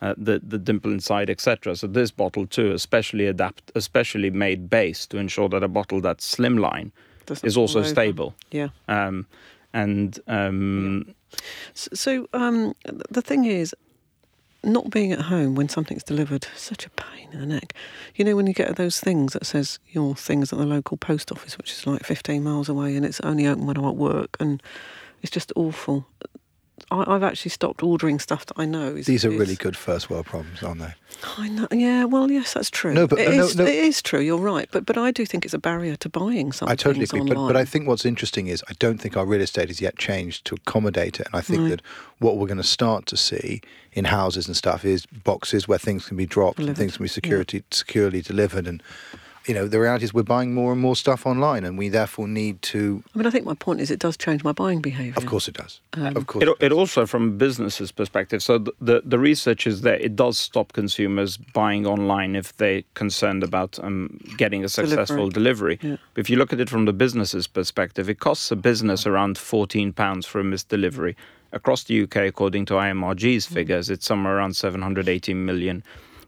uh, 0.00 0.14
the 0.16 0.40
the 0.46 0.58
dimple 0.58 0.92
inside, 0.92 1.28
etc. 1.30 1.74
So 1.76 1.86
this 1.88 2.10
bottle 2.12 2.46
too, 2.46 2.72
especially 2.72 3.26
adapt, 3.26 3.72
especially 3.74 4.30
made 4.30 4.70
base 4.70 5.06
to 5.08 5.18
ensure 5.18 5.48
that 5.48 5.62
a 5.64 5.68
bottle 5.68 6.00
that's 6.00 6.36
slimline 6.36 6.92
Doesn't 7.26 7.46
is 7.46 7.56
also 7.56 7.80
over. 7.80 7.88
stable. 7.88 8.34
Yeah. 8.52 8.68
Um, 8.88 9.26
and 9.72 10.18
um, 10.28 11.14
S- 11.74 11.88
So 11.94 12.28
um, 12.32 12.74
the 13.10 13.22
thing 13.22 13.44
is, 13.44 13.74
not 14.62 14.90
being 14.90 15.12
at 15.12 15.22
home 15.22 15.54
when 15.54 15.68
something's 15.68 16.02
delivered, 16.02 16.46
such 16.56 16.86
a 16.86 16.90
pain 16.90 17.28
in 17.32 17.40
the 17.40 17.46
neck. 17.46 17.74
You 18.14 18.24
know, 18.24 18.36
when 18.36 18.46
you 18.46 18.52
get 18.52 18.76
those 18.76 19.00
things 19.00 19.32
that 19.32 19.46
says 19.46 19.78
your 19.90 20.14
thing's 20.14 20.52
at 20.52 20.58
the 20.58 20.66
local 20.66 20.96
post 20.96 21.30
office, 21.30 21.56
which 21.56 21.72
is 21.72 21.86
like 21.86 22.04
15 22.04 22.42
miles 22.42 22.68
away, 22.68 22.96
and 22.96 23.04
it's 23.04 23.20
only 23.20 23.46
open 23.46 23.66
when 23.66 23.76
I'm 23.76 23.84
at 23.84 23.96
work, 23.96 24.36
and 24.40 24.62
it's 25.22 25.30
just 25.30 25.52
awful. 25.56 26.06
I, 26.90 27.04
I've 27.14 27.22
actually 27.22 27.50
stopped 27.50 27.82
ordering 27.82 28.18
stuff 28.18 28.46
that 28.46 28.58
I 28.58 28.64
know 28.64 28.96
is. 28.96 29.06
These 29.06 29.24
are 29.24 29.30
is- 29.32 29.38
really 29.38 29.54
good 29.56 29.76
first 29.76 30.08
world 30.10 30.26
problems, 30.26 30.62
aren't 30.62 30.80
they? 30.80 30.94
I 31.36 31.48
know. 31.48 31.66
Yeah. 31.72 32.04
Well, 32.04 32.30
yes, 32.30 32.54
that's 32.54 32.70
true. 32.70 32.94
No, 32.94 33.06
but- 33.06 33.18
It 33.18 33.34
no, 33.36 33.44
is- 33.44 33.56
no. 33.56 33.64
it 33.64 33.74
is 33.74 34.00
true. 34.02 34.20
You're 34.20 34.38
right. 34.38 34.68
But 34.70 34.86
but 34.86 34.96
I 34.96 35.10
do 35.10 35.26
think 35.26 35.44
it's 35.44 35.54
a 35.54 35.58
barrier 35.58 35.96
to 35.96 36.08
buying 36.08 36.52
something. 36.52 36.72
I 36.72 36.76
totally 36.76 37.04
agree. 37.04 37.20
But, 37.20 37.36
Online. 37.36 37.48
but 37.52 37.56
I 37.56 37.64
think 37.64 37.86
what's 37.88 38.04
interesting 38.04 38.46
is 38.46 38.62
I 38.68 38.74
don't 38.78 38.98
think 38.98 39.16
our 39.16 39.26
real 39.26 39.40
estate 39.40 39.68
has 39.68 39.80
yet 39.80 39.96
changed 39.98 40.44
to 40.46 40.54
accommodate 40.54 41.20
it. 41.20 41.26
And 41.26 41.34
I 41.36 41.40
think 41.40 41.60
Right. 41.60 41.70
that 41.70 41.82
what 42.18 42.36
we're 42.38 42.46
going 42.46 42.58
to 42.58 42.62
start 42.64 43.06
to 43.06 43.16
see 43.16 43.60
in 43.92 44.04
houses 44.06 44.46
and 44.46 44.56
stuff 44.56 44.84
is 44.84 45.06
boxes 45.06 45.66
where 45.66 45.78
things 45.78 46.06
can 46.06 46.16
be 46.16 46.26
dropped 46.26 46.58
and 46.60 46.76
things 46.76 46.96
can 46.96 47.04
be 47.06 47.28
yeah. 47.28 47.60
securely 47.70 48.20
delivered. 48.22 48.66
And, 48.66 48.82
you 49.48 49.54
know, 49.54 49.66
the 49.66 49.80
reality 49.80 50.04
is 50.04 50.12
we're 50.12 50.22
buying 50.22 50.52
more 50.52 50.72
and 50.72 50.80
more 50.80 50.94
stuff 50.94 51.24
online 51.24 51.64
and 51.64 51.78
we 51.78 51.88
therefore 51.88 52.28
need 52.28 52.60
to. 52.60 53.02
I 53.14 53.18
mean, 53.18 53.26
I 53.26 53.30
think 53.30 53.46
my 53.46 53.54
point 53.54 53.80
is 53.80 53.90
it 53.90 53.98
does 53.98 54.16
change 54.16 54.44
my 54.44 54.52
buying 54.52 54.82
behaviour. 54.82 55.14
Of 55.16 55.24
course 55.24 55.48
it 55.48 55.54
does. 55.54 55.80
Um, 55.94 56.16
of 56.18 56.26
course 56.26 56.42
It, 56.42 56.48
it, 56.48 56.56
it 56.66 56.72
also, 56.72 57.06
from 57.06 57.28
a 57.28 57.30
business's 57.30 57.90
perspective, 57.90 58.42
so 58.42 58.58
the, 58.58 58.72
the, 58.80 59.02
the 59.04 59.18
research 59.18 59.66
is 59.66 59.80
that 59.80 60.02
it 60.02 60.14
does 60.14 60.38
stop 60.38 60.74
consumers 60.74 61.38
buying 61.38 61.86
online 61.86 62.36
if 62.36 62.54
they're 62.58 62.82
concerned 62.92 63.42
about 63.42 63.78
um, 63.82 64.20
getting 64.36 64.64
a 64.64 64.68
successful 64.68 65.30
delivery. 65.30 65.78
Yeah. 65.80 65.96
If 66.14 66.28
you 66.28 66.36
look 66.36 66.52
at 66.52 66.60
it 66.60 66.68
from 66.68 66.84
the 66.84 66.92
business's 66.92 67.46
perspective, 67.46 68.10
it 68.10 68.20
costs 68.20 68.50
a 68.50 68.56
business 68.56 69.06
around 69.06 69.36
£14 69.36 70.26
for 70.26 70.40
a 70.40 70.44
missed 70.44 70.68
delivery. 70.68 71.16
Across 71.52 71.84
the 71.84 72.02
UK, 72.02 72.16
according 72.16 72.66
to 72.66 72.74
IMRG's 72.74 73.46
figures, 73.46 73.88
it's 73.88 74.04
somewhere 74.04 74.36
around 74.36 74.54
780 74.54 75.32
million 75.32 75.82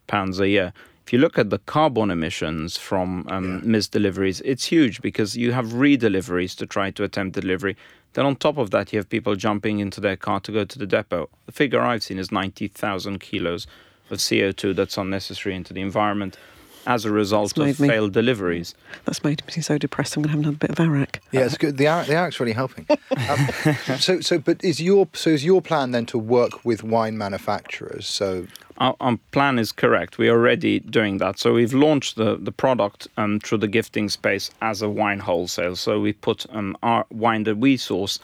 pounds 0.07 0.41
a 0.41 0.49
year. 0.49 0.73
If 1.11 1.15
you 1.15 1.19
look 1.19 1.39
at 1.39 1.51
the 1.51 1.59
carbon 1.59 2.09
emissions 2.13 2.77
from 2.77 3.27
um, 3.29 3.69
missed 3.69 3.91
deliveries, 3.91 4.41
it's 4.43 4.67
huge 4.67 5.03
because 5.03 5.37
you 5.37 5.51
have 5.51 5.75
re-deliveries 5.75 6.55
to 6.55 6.67
try 6.67 6.93
to 6.93 7.03
attempt 7.03 7.35
delivery. 7.35 7.77
Then 8.13 8.27
on 8.27 8.37
top 8.37 8.59
of 8.59 8.71
that, 8.71 8.93
you 8.93 9.01
have 9.01 9.09
people 9.09 9.35
jumping 9.35 9.81
into 9.81 10.01
their 10.01 10.15
car 10.15 10.39
to 10.39 10.53
go 10.53 10.65
to 10.65 10.79
the 10.79 10.87
depot. 10.87 11.29
The 11.47 11.53
figure 11.53 11.81
I've 11.81 12.05
seen 12.05 12.21
is 12.21 12.31
90,000 12.31 13.19
kilos 13.19 13.67
of 14.09 14.19
CO2 14.19 14.77
that's 14.77 14.97
unnecessary 14.97 15.57
into 15.57 15.73
the 15.73 15.81
environment 15.81 16.39
as 16.87 17.05
a 17.05 17.11
result 17.11 17.57
of 17.59 17.81
me- 17.81 17.89
failed 17.89 18.13
deliveries. 18.13 18.75
That's 19.05 19.23
made 19.23 19.43
me 19.47 19.63
so 19.63 19.79
depressed. 19.79 20.17
I'm 20.17 20.23
going 20.23 20.31
to 20.31 20.37
have 20.37 20.41
another 20.41 20.57
bit 20.57 20.71
of 20.71 20.81
arak. 20.81 21.21
Yeah, 21.33 21.45
it's 21.45 21.57
good. 21.59 21.77
The 21.77 21.87
Ar- 21.89 22.05
the 22.05 22.17
Arak's 22.17 22.41
really 22.41 22.53
helping. 22.53 22.87
Um, 22.91 23.49
so, 23.99 24.21
so, 24.21 24.39
but 24.39 24.63
is 24.65 24.81
your 24.81 25.09
so 25.13 25.31
is 25.31 25.45
your 25.45 25.61
plan 25.63 25.91
then 25.91 26.07
to 26.07 26.19
work 26.19 26.65
with 26.65 26.83
wine 26.83 27.17
manufacturers? 27.19 28.07
So, 28.07 28.47
Our, 28.79 28.97
our 29.01 29.19
plan 29.33 29.59
is 29.59 29.73
correct. 29.73 30.17
We 30.19 30.29
are 30.29 30.39
already 30.39 30.81
doing 30.81 31.19
that. 31.19 31.39
So 31.39 31.53
we've 31.55 31.75
launched 31.75 32.17
the, 32.17 32.37
the 32.37 32.53
product 32.53 33.09
um, 33.17 33.39
through 33.41 33.59
the 33.59 33.69
gifting 33.69 34.09
space 34.09 34.51
as 34.63 34.81
a 34.83 34.89
wine 34.89 35.19
wholesale. 35.21 35.77
So 35.77 36.01
we 36.01 36.13
put 36.15 36.47
um, 36.55 36.77
our 36.83 37.05
wine 37.11 37.45
that 37.45 37.59
we 37.59 37.77
source 37.77 38.19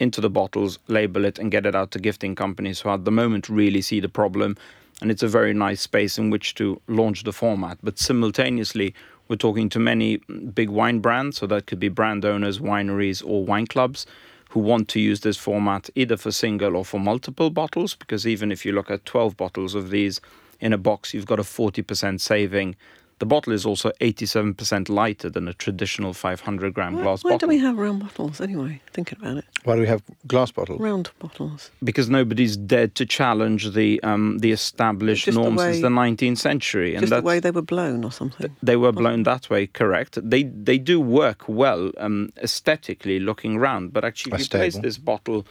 into 0.00 0.20
the 0.20 0.30
bottles, 0.30 0.78
label 0.86 1.24
it, 1.24 1.38
and 1.38 1.50
get 1.50 1.66
it 1.66 1.74
out 1.74 1.90
to 1.90 1.98
gifting 1.98 2.34
companies 2.36 2.80
who 2.80 2.88
at 2.88 3.04
the 3.04 3.10
moment 3.10 3.48
really 3.48 3.82
see 3.82 4.00
the 4.00 4.08
problem. 4.08 4.56
And 5.00 5.10
it's 5.10 5.22
a 5.22 5.28
very 5.28 5.54
nice 5.54 5.80
space 5.80 6.18
in 6.18 6.30
which 6.30 6.54
to 6.56 6.80
launch 6.88 7.22
the 7.22 7.32
format. 7.32 7.78
But 7.82 7.98
simultaneously, 7.98 8.94
we're 9.28 9.36
talking 9.36 9.68
to 9.70 9.78
many 9.78 10.16
big 10.52 10.70
wine 10.70 10.98
brands. 10.98 11.38
So 11.38 11.46
that 11.46 11.66
could 11.66 11.78
be 11.78 11.88
brand 11.88 12.24
owners, 12.24 12.58
wineries, 12.58 13.22
or 13.24 13.44
wine 13.44 13.66
clubs 13.66 14.06
who 14.50 14.60
want 14.60 14.88
to 14.88 15.00
use 15.00 15.20
this 15.20 15.36
format 15.36 15.90
either 15.94 16.16
for 16.16 16.32
single 16.32 16.74
or 16.74 16.84
for 16.84 16.98
multiple 16.98 17.50
bottles. 17.50 17.94
Because 17.94 18.26
even 18.26 18.50
if 18.50 18.64
you 18.64 18.72
look 18.72 18.90
at 18.90 19.04
12 19.04 19.36
bottles 19.36 19.74
of 19.74 19.90
these 19.90 20.20
in 20.60 20.72
a 20.72 20.78
box, 20.78 21.14
you've 21.14 21.26
got 21.26 21.38
a 21.38 21.44
40% 21.44 22.20
saving. 22.20 22.74
The 23.18 23.26
bottle 23.26 23.52
is 23.52 23.66
also 23.66 23.90
87% 24.00 24.88
lighter 24.88 25.28
than 25.28 25.48
a 25.48 25.52
traditional 25.52 26.12
500 26.12 26.72
gram 26.72 26.94
Why, 26.96 27.02
glass 27.02 27.24
why 27.24 27.30
do 27.30 27.34
bottle. 27.34 27.48
we 27.48 27.58
have 27.58 27.76
round 27.76 28.00
bottles 28.00 28.40
anyway? 28.40 28.80
Thinking 28.92 29.18
about 29.20 29.38
it, 29.38 29.44
why 29.64 29.74
do 29.74 29.80
we 29.80 29.86
have 29.88 30.02
glass 30.26 30.50
bottles? 30.52 30.80
round 30.80 31.10
bottles. 31.18 31.70
because 31.82 32.08
nobody's 32.08 32.56
dared 32.56 32.94
to 32.94 33.04
challenge 33.06 33.72
the 33.72 34.00
um, 34.02 34.38
the 34.38 34.52
established 34.52 35.24
Just 35.24 35.36
the 35.36 35.50
way- 35.50 35.72
since 35.72 35.82
the 35.82 35.88
19th 35.88 36.38
century, 36.38 36.94
and 36.94 37.00
Just 37.06 37.10
the 37.10 37.22
way 37.22 37.40
they 37.40 37.50
were 37.50 37.62
blown 37.62 38.04
or 38.04 38.12
something. 38.12 38.54
they 38.62 38.76
were 38.76 38.92
blown 38.92 39.24
that 39.24 39.50
way. 39.50 39.66
Correct. 39.66 40.18
They 40.22 40.44
they 40.44 40.78
do 40.78 41.00
work 41.00 41.48
well 41.48 41.90
um, 41.98 42.30
aesthetically 42.42 43.18
looking 43.18 43.58
round, 43.58 43.92
but 43.92 44.04
actually, 44.04 44.34
if 44.34 44.40
you 44.40 44.46
place 44.48 44.78
this 44.78 44.98
bottle 44.98 45.46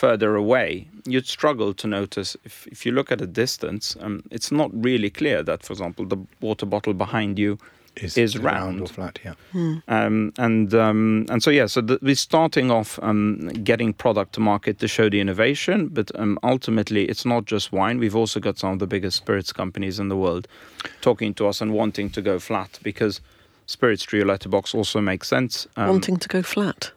further 0.00 0.34
away, 0.34 0.88
you'd 1.04 1.26
struggle 1.26 1.74
to 1.74 1.86
notice. 1.86 2.36
If 2.44 2.66
if 2.74 2.86
you 2.86 2.92
look 2.92 3.12
at 3.12 3.20
a 3.20 3.26
distance, 3.26 3.96
um, 4.00 4.22
it's 4.30 4.50
not 4.50 4.70
really 4.72 5.10
clear 5.10 5.42
that, 5.44 5.62
for 5.66 5.72
example, 5.74 6.06
the 6.06 6.18
water 6.40 6.66
bottle 6.66 6.94
behind 6.94 7.38
you 7.38 7.58
is 8.16 8.38
round. 8.38 8.80
or 8.80 8.86
flat. 8.86 9.18
Yeah. 9.24 9.34
um, 9.88 10.32
and 10.38 10.74
um, 10.74 11.26
and 11.28 11.42
so 11.42 11.50
yeah, 11.50 11.68
so 11.68 11.80
the, 11.82 11.98
we're 12.02 12.14
starting 12.14 12.70
off 12.70 12.98
um, 13.02 13.48
getting 13.64 13.92
product 13.92 14.32
to 14.34 14.40
market 14.40 14.78
to 14.78 14.88
show 14.88 15.10
the 15.10 15.20
innovation, 15.20 15.88
but 15.88 16.10
um, 16.14 16.38
ultimately 16.42 17.04
it's 17.04 17.24
not 17.24 17.44
just 17.44 17.72
wine. 17.72 17.98
We've 17.98 18.16
also 18.16 18.40
got 18.40 18.58
some 18.58 18.72
of 18.72 18.78
the 18.78 18.86
biggest 18.86 19.16
spirits 19.16 19.52
companies 19.52 19.98
in 19.98 20.08
the 20.08 20.16
world 20.16 20.48
talking 21.00 21.34
to 21.34 21.46
us 21.48 21.60
and 21.60 21.72
wanting 21.72 22.10
to 22.10 22.22
go 22.22 22.38
flat 22.38 22.78
because 22.82 23.20
spirits 23.66 24.04
trio 24.04 24.24
letterbox 24.24 24.74
also 24.74 25.00
makes 25.00 25.28
sense. 25.28 25.66
Um, 25.76 25.88
Wanting 25.88 26.18
to 26.18 26.28
go 26.28 26.42
flat. 26.42 26.92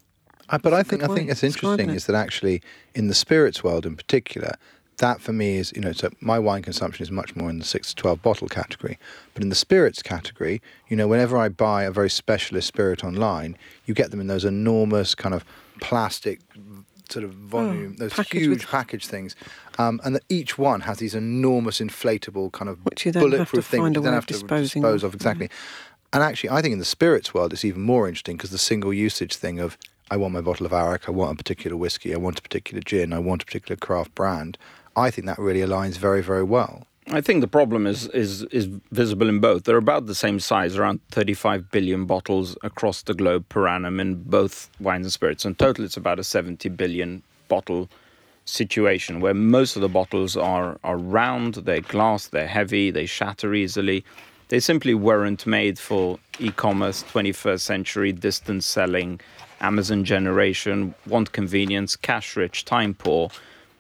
Uh, 0.54 0.60
but 0.60 0.72
I 0.72 0.84
think 0.84 1.04
I 1.04 1.08
think 1.08 1.32
it's 1.32 1.44
interesting 1.44 1.90
it. 1.90 1.96
is 1.96 2.06
that 2.06 2.16
actually 2.16 2.62
in 2.94 3.08
the 3.08 3.16
spirits 3.16 3.64
world 3.64 3.88
in 3.88 3.96
particular, 3.96 4.54
that 4.98 5.20
for 5.20 5.34
me 5.34 5.58
is, 5.58 5.74
you 5.76 5.82
know, 5.82 5.94
so 5.94 6.10
my 6.22 6.38
wine 6.38 6.62
consumption 6.62 7.02
is 7.02 7.10
much 7.10 7.36
more 7.36 7.50
in 7.50 7.58
the 7.58 7.66
six 7.66 7.90
to 7.90 7.96
12 7.96 8.22
bottle 8.22 8.48
category. 8.48 9.00
But 9.34 9.42
in 9.42 9.50
the 9.50 9.56
spirits 9.56 10.04
category, 10.04 10.62
you 10.90 10.96
know, 10.96 11.08
whenever 11.08 11.38
I 11.38 11.50
buy 11.50 11.86
a 11.86 11.92
very 11.92 12.10
specialist 12.10 12.68
spirit 12.68 13.04
online, 13.04 13.58
you 13.88 13.96
get 13.96 14.12
them 14.12 14.20
in 14.20 14.28
those 14.28 14.46
enormous 14.46 15.16
kind 15.16 15.34
of 15.34 15.44
plastic 15.82 16.40
sort 17.10 17.26
of 17.26 17.34
volume, 17.34 17.96
those 17.96 18.14
package 18.14 18.42
huge 18.42 18.60
with- 18.60 18.68
package 18.68 19.08
things. 19.08 19.36
Um, 19.80 20.00
and 20.04 20.16
that 20.16 20.24
each 20.30 20.60
one 20.60 20.82
has 20.82 21.00
these 21.00 21.16
enormous 21.16 21.80
inflatable 21.80 22.52
kind 22.52 22.70
of 22.70 22.78
Which 22.86 23.08
you 23.08 23.12
then 23.12 23.24
have 23.24 23.32
to 23.32 23.38
bulletproof 23.38 23.66
things 23.66 23.82
find 23.82 23.96
you 23.96 24.02
a 24.02 24.04
then 24.04 24.12
way 24.12 24.18
have 24.18 24.28
to 24.28 24.34
dispose 24.34 25.04
of. 25.04 25.04
of. 25.04 25.16
Exactly. 25.16 25.50
And 26.14 26.22
actually, 26.22 26.52
I 26.52 26.62
think 26.62 26.74
in 26.74 26.80
the 26.80 26.86
spirits 26.86 27.34
world, 27.34 27.54
it's 27.54 27.66
even 27.66 27.82
more 27.82 28.08
interesting 28.08 28.38
because 28.38 28.52
the 28.52 28.60
single 28.60 28.94
usage 28.94 29.36
thing 29.36 29.60
of 29.60 29.80
I 30.14 30.16
want 30.16 30.32
my 30.32 30.42
bottle 30.42 30.68
of 30.68 30.74
Arak, 30.74 31.10
I 31.10 31.12
want 31.12 31.32
a 31.32 31.36
particular 31.36 31.76
whiskey, 31.76 32.14
I 32.14 32.18
want 32.18 32.38
a 32.38 32.42
particular 32.44 32.82
gin, 32.82 33.14
I 33.14 33.18
want 33.18 33.42
a 33.42 33.46
particular 33.48 33.76
craft 33.76 34.14
brand. 34.14 34.60
I 34.96 35.10
think 35.10 35.26
that 35.26 35.40
really 35.40 35.62
aligns 35.62 35.98
very, 35.98 36.22
very 36.22 36.44
well. 36.44 36.86
I 37.10 37.20
think 37.20 37.42
the 37.42 37.48
problem 37.48 37.88
is 37.88 38.08
is 38.10 38.44
is 38.60 38.68
visible 38.92 39.28
in 39.28 39.40
both. 39.40 39.64
They're 39.64 39.86
about 39.88 40.06
the 40.06 40.14
same 40.14 40.40
size, 40.40 40.78
around 40.78 41.00
35 41.10 41.72
billion 41.72 42.06
bottles 42.06 42.56
across 42.62 43.02
the 43.02 43.16
globe 43.16 43.50
per 43.50 43.68
annum 43.68 44.00
in 44.00 44.22
both 44.22 44.70
wines 44.80 45.08
and 45.08 45.12
spirits. 45.12 45.46
In 45.46 45.56
total, 45.56 45.84
it's 45.84 45.98
about 45.98 46.20
a 46.20 46.24
70 46.24 46.70
billion 46.70 47.24
bottle 47.48 47.90
situation 48.46 49.20
where 49.20 49.34
most 49.34 49.76
of 49.76 49.82
the 49.82 49.90
bottles 49.90 50.38
are 50.38 50.78
are 50.84 50.98
round, 50.98 51.56
they're 51.56 51.82
glass, 51.82 52.28
they're 52.28 52.54
heavy, 52.60 52.92
they 52.92 53.08
shatter 53.08 53.56
easily. 53.56 54.06
They 54.50 54.60
simply 54.60 54.94
weren't 54.94 55.48
made 55.48 55.80
for 55.80 56.20
e-commerce, 56.38 57.04
21st 57.12 57.62
century 57.62 58.12
distance 58.12 58.68
selling, 58.68 59.20
Amazon 59.64 60.04
generation, 60.04 60.94
want 61.08 61.32
convenience, 61.32 61.96
cash 61.96 62.36
rich, 62.36 62.66
time 62.66 62.94
poor, 62.94 63.30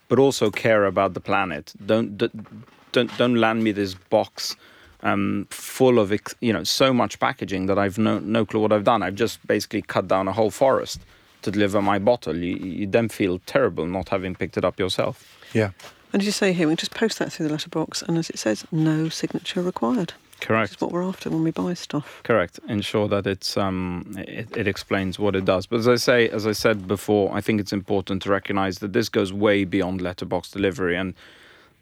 but 0.08 0.18
also 0.18 0.50
care 0.50 0.86
about 0.86 1.14
the 1.14 1.20
planet. 1.20 1.74
Don't 1.86 2.18
don't 2.18 2.48
don't, 2.92 3.18
don't 3.18 3.36
land 3.36 3.64
me 3.64 3.72
this 3.72 3.94
box 3.94 4.56
um, 5.02 5.48
full 5.50 6.00
of 6.00 6.12
you 6.40 6.54
know 6.54 6.64
so 6.64 6.94
much 6.94 7.20
packaging 7.20 7.68
that 7.68 7.78
I've 7.78 7.98
no 7.98 8.20
no 8.20 8.46
clue 8.46 8.62
what 8.62 8.72
I've 8.72 8.86
done. 8.86 9.04
I've 9.04 9.16
just 9.16 9.46
basically 9.46 9.82
cut 9.82 10.08
down 10.08 10.28
a 10.28 10.34
whole 10.34 10.52
forest 10.52 11.02
to 11.44 11.52
deliver 11.52 11.82
my 11.82 12.00
bottle. 12.00 12.36
You, 12.36 12.56
you 12.56 12.88
then 12.88 13.10
feel 13.10 13.40
terrible 13.46 13.86
not 13.86 14.10
having 14.10 14.34
picked 14.34 14.58
it 14.58 14.66
up 14.66 14.80
yourself. 14.80 15.38
Yeah. 15.54 15.72
And 16.14 16.22
as 16.22 16.26
you 16.26 16.32
say 16.32 16.54
here, 16.54 16.68
we 16.68 16.76
just 16.76 16.94
post 16.94 17.20
that 17.20 17.34
through 17.34 17.48
the 17.48 17.52
letterbox, 17.52 18.04
and 18.04 18.18
as 18.18 18.30
it 18.30 18.38
says, 18.38 18.66
no 18.72 19.10
signature 19.10 19.62
required. 19.62 20.14
Correct. 20.44 20.74
is 20.74 20.82
what 20.82 20.92
we're 20.92 21.04
after 21.04 21.30
when 21.30 21.44
we 21.44 21.52
buy 21.52 21.74
stuff. 21.74 22.22
Correct. 22.24 22.60
Ensure 22.68 23.08
that 23.08 23.26
it's 23.26 23.58
um, 23.58 24.14
it, 24.18 24.56
it 24.56 24.68
explains 24.68 25.18
what 25.18 25.36
it 25.36 25.46
does. 25.46 25.66
But 25.66 25.80
as 25.80 25.88
I 25.88 25.96
say, 25.96 26.30
as 26.30 26.46
I 26.46 26.52
said 26.52 26.88
before, 26.88 27.34
I 27.34 27.42
think 27.42 27.62
it's 27.62 27.74
important 27.74 28.22
to 28.24 28.30
recognise 28.30 28.80
that 28.80 28.94
this 28.94 29.10
goes 29.10 29.32
way 29.32 29.64
beyond 29.64 30.02
letterbox 30.02 30.52
delivery, 30.52 30.98
and 30.98 31.14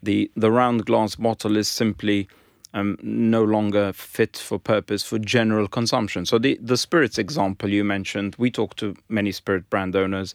the 0.02 0.30
the 0.36 0.50
round 0.50 0.86
glass 0.86 1.16
bottle 1.16 1.56
is 1.56 1.68
simply 1.68 2.28
um, 2.74 2.98
no 3.02 3.42
longer 3.44 3.92
fit 3.92 4.36
for 4.36 4.58
purpose 4.58 5.02
for 5.02 5.18
general 5.18 5.68
consumption. 5.68 6.24
So 6.26 6.38
the 6.38 6.58
the 6.62 6.76
spirits 6.76 7.18
example 7.18 7.68
you 7.68 7.84
mentioned, 7.84 8.36
we 8.38 8.50
talked 8.50 8.78
to 8.78 8.94
many 9.08 9.32
spirit 9.32 9.68
brand 9.70 9.96
owners, 9.96 10.34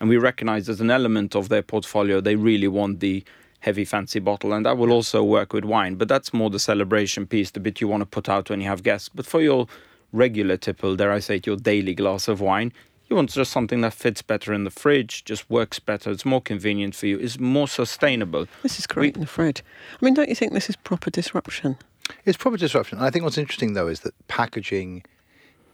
and 0.00 0.08
we 0.08 0.16
recognise 0.16 0.68
as 0.68 0.80
an 0.80 0.90
element 0.90 1.34
of 1.34 1.48
their 1.48 1.62
portfolio 1.62 2.20
they 2.20 2.36
really 2.36 2.68
want 2.68 3.00
the 3.00 3.24
heavy 3.62 3.84
fancy 3.84 4.20
bottle 4.20 4.52
and 4.52 4.64
that 4.66 4.76
will 4.76 4.92
also 4.92 5.22
work 5.22 5.52
with 5.52 5.64
wine 5.64 5.94
but 5.94 6.08
that's 6.08 6.32
more 6.32 6.50
the 6.50 6.58
celebration 6.58 7.26
piece 7.26 7.50
the 7.50 7.60
bit 7.60 7.80
you 7.80 7.88
want 7.88 8.00
to 8.00 8.06
put 8.06 8.28
out 8.28 8.50
when 8.50 8.60
you 8.60 8.66
have 8.66 8.82
guests 8.82 9.08
but 9.08 9.26
for 9.26 9.40
your 9.40 9.66
regular 10.12 10.56
tipple 10.56 10.94
dare 10.96 11.12
i 11.12 11.18
say 11.18 11.36
it, 11.36 11.46
your 11.46 11.56
daily 11.56 11.94
glass 11.94 12.28
of 12.28 12.40
wine 12.40 12.72
you 13.08 13.16
want 13.16 13.30
just 13.30 13.52
something 13.52 13.82
that 13.82 13.92
fits 13.92 14.22
better 14.22 14.52
in 14.54 14.64
the 14.64 14.70
fridge 14.70 15.24
just 15.24 15.48
works 15.50 15.78
better 15.78 16.10
it's 16.10 16.24
more 16.24 16.40
convenient 16.40 16.94
for 16.94 17.06
you 17.06 17.18
is 17.18 17.38
more 17.38 17.68
sustainable 17.68 18.46
This 18.62 18.78
is 18.78 18.86
great 18.86 19.14
in 19.14 19.20
the 19.20 19.26
fridge. 19.26 19.62
I 20.00 20.04
mean, 20.04 20.14
don't 20.14 20.28
you 20.28 20.34
think 20.34 20.52
this 20.52 20.70
is 20.70 20.76
proper 20.76 21.10
disruption? 21.10 21.76
It's 22.24 22.38
proper 22.38 22.56
disruption. 22.56 22.98
I 22.98 23.10
think 23.10 23.24
what's 23.24 23.38
interesting 23.38 23.74
though 23.74 23.88
is 23.88 24.00
that 24.00 24.14
packaging 24.28 25.04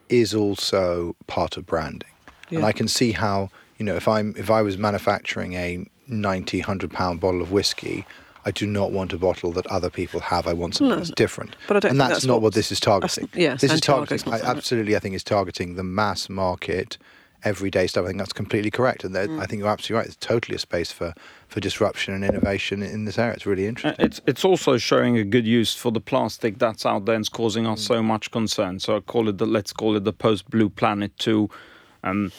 is 0.09 0.35
also 0.35 1.15
part 1.27 1.57
of 1.57 1.65
branding. 1.67 2.09
And 2.51 2.65
I 2.65 2.73
can 2.73 2.89
see 2.89 3.13
how, 3.13 3.51
you 3.77 3.85
know, 3.85 3.95
if 3.95 4.09
I'm 4.09 4.35
if 4.37 4.51
I 4.51 4.63
was 4.63 4.79
manufacturing 4.79 5.53
a 5.55 5.87
90, 6.09 6.61
100 6.61 6.91
pound 6.91 7.21
bottle 7.21 7.43
of 7.43 7.53
whiskey, 7.53 8.05
I 8.45 8.51
do 8.51 8.67
not 8.67 8.93
want 8.93 9.13
a 9.13 9.19
bottle 9.19 9.53
that 9.53 9.67
other 9.67 9.91
people 9.91 10.21
have. 10.21 10.47
I 10.47 10.53
want 10.55 10.77
something 10.77 10.91
No, 10.91 10.97
that's 10.97 11.11
different. 11.11 11.55
But 11.67 11.77
I 11.77 11.81
don't 11.81 11.91
and 11.93 12.01
that's, 12.01 12.13
that's 12.13 12.25
not 12.25 12.35
what- 12.35 12.43
what 12.45 12.55
this 12.55 12.73
is 12.73 12.81
targeting. 12.81 13.27
that's- 13.27 13.41
yeah, 13.43 13.55
this 13.57 13.73
is 13.73 13.81
targeting. 13.81 14.33
I 14.33 14.41
absolutely, 14.41 14.97
I 14.97 15.01
think 15.01 15.15
is 15.15 15.25
targeting 15.25 15.75
the 15.75 15.83
mass 15.85 16.29
market, 16.29 16.97
everyday 17.45 17.87
stuff. 17.87 18.05
I 18.05 18.09
think 18.09 18.19
that's 18.19 18.33
completely 18.33 18.71
correct. 18.71 19.05
And 19.05 19.15
Mm. 19.15 19.41
I 19.41 19.47
think 19.47 19.61
you're 19.61 19.69
absolutely 19.69 19.97
right. 19.99 20.07
There's 20.07 20.17
totally 20.17 20.57
a 20.57 20.59
space 20.59 20.91
for 20.93 21.15
for 21.47 21.61
disruption 21.61 22.13
and 22.13 22.23
innovation 22.25 22.83
in 22.83 23.05
this 23.07 23.17
area. 23.19 23.33
It's 23.35 23.47
really 23.47 23.65
Uh, 23.65 23.71
interesting. 23.71 24.05
It's 24.05 24.21
it's 24.27 24.45
also 24.45 24.77
showing 24.77 25.17
a 25.19 25.25
good 25.25 25.47
use 25.47 25.75
for 25.75 25.91
the 25.93 26.01
plastic 26.01 26.59
that's 26.59 26.85
out 26.85 27.05
there 27.07 27.15
and 27.15 27.23
it's 27.23 27.29
causing 27.29 27.67
us 27.67 27.81
so 27.81 28.03
much 28.03 28.31
concern. 28.31 28.81
So 28.81 28.97
I 28.97 29.01
call 29.01 29.29
it 29.29 29.39
the 29.39 29.47
let's 29.47 29.73
call 29.73 29.97
it 29.97 30.05
the 30.05 30.13
post 30.13 30.51
Blue 30.51 30.69
Planet 30.69 31.13
two 31.19 31.49
um, 32.05 32.33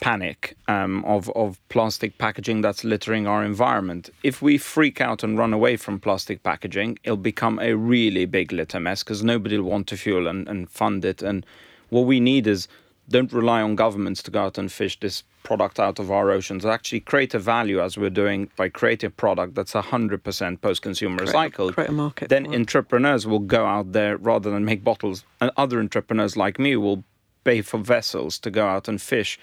panic 0.00 0.56
um, 0.68 1.04
of 1.04 1.28
of 1.30 1.58
plastic 1.68 2.18
packaging 2.18 2.60
that's 2.60 2.84
littering 2.84 3.26
our 3.26 3.44
environment. 3.44 4.10
If 4.22 4.40
we 4.40 4.58
freak 4.58 5.00
out 5.00 5.22
and 5.22 5.38
run 5.38 5.52
away 5.52 5.76
from 5.76 5.98
plastic 6.00 6.42
packaging, 6.42 6.98
it'll 7.04 7.16
become 7.16 7.58
a 7.58 7.74
really 7.74 8.24
big 8.24 8.52
litter 8.52 8.80
mess 8.80 9.02
because 9.02 9.22
nobody 9.22 9.58
will 9.58 9.70
want 9.70 9.86
to 9.88 9.96
fuel 9.96 10.26
and, 10.28 10.48
and 10.48 10.70
fund 10.70 11.04
it. 11.04 11.22
And 11.22 11.44
what 11.90 12.02
we 12.02 12.20
need 12.20 12.46
is 12.46 12.68
don't 13.08 13.32
rely 13.32 13.62
on 13.62 13.74
governments 13.74 14.22
to 14.22 14.30
go 14.30 14.44
out 14.44 14.58
and 14.58 14.70
fish 14.70 15.00
this 15.00 15.24
product 15.42 15.80
out 15.80 15.98
of 15.98 16.10
our 16.10 16.30
oceans. 16.30 16.66
Actually, 16.66 17.00
create 17.00 17.32
a 17.34 17.38
value 17.38 17.80
as 17.80 17.96
we're 17.96 18.10
doing 18.10 18.50
by 18.56 18.68
creating 18.68 19.08
a 19.08 19.10
product 19.10 19.54
that's 19.54 19.72
100% 19.72 20.60
post-consumer 20.60 21.24
recycled. 21.24 21.72
create 21.74 21.88
a 21.88 21.92
market 21.92 22.28
Then 22.28 22.52
entrepreneurs 22.54 23.26
will 23.26 23.38
go 23.38 23.64
out 23.64 23.92
there 23.92 24.18
rather 24.18 24.50
than 24.50 24.64
make 24.64 24.84
bottles, 24.84 25.24
and 25.40 25.50
other 25.56 25.80
entrepreneurs 25.80 26.36
like 26.36 26.58
me 26.58 26.76
will 26.76 27.02
pay 27.44 27.62
for 27.62 27.78
vessels 27.78 28.38
to 28.40 28.50
go 28.50 28.66
out 28.66 28.88
and 28.88 29.00
fish. 29.00 29.38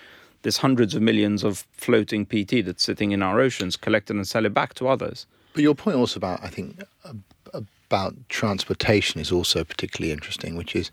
There's 0.45 0.57
hundreds 0.57 0.93
of 0.93 1.01
millions 1.01 1.43
of 1.43 1.65
floating 1.71 2.23
PT 2.23 2.63
that's 2.63 2.83
sitting 2.83 3.09
in 3.09 3.23
our 3.23 3.39
oceans, 3.39 3.75
collect 3.75 4.11
it 4.11 4.15
and 4.15 4.27
sell 4.27 4.45
it 4.45 4.53
back 4.53 4.75
to 4.75 4.87
others. 4.87 5.25
But 5.53 5.63
your 5.63 5.73
point 5.73 5.97
also 5.97 6.19
about, 6.19 6.43
I 6.43 6.49
think, 6.49 6.83
about 7.51 8.13
transportation 8.29 9.19
is 9.19 9.31
also 9.31 9.63
particularly 9.63 10.11
interesting, 10.11 10.55
which 10.55 10.75
is 10.75 10.91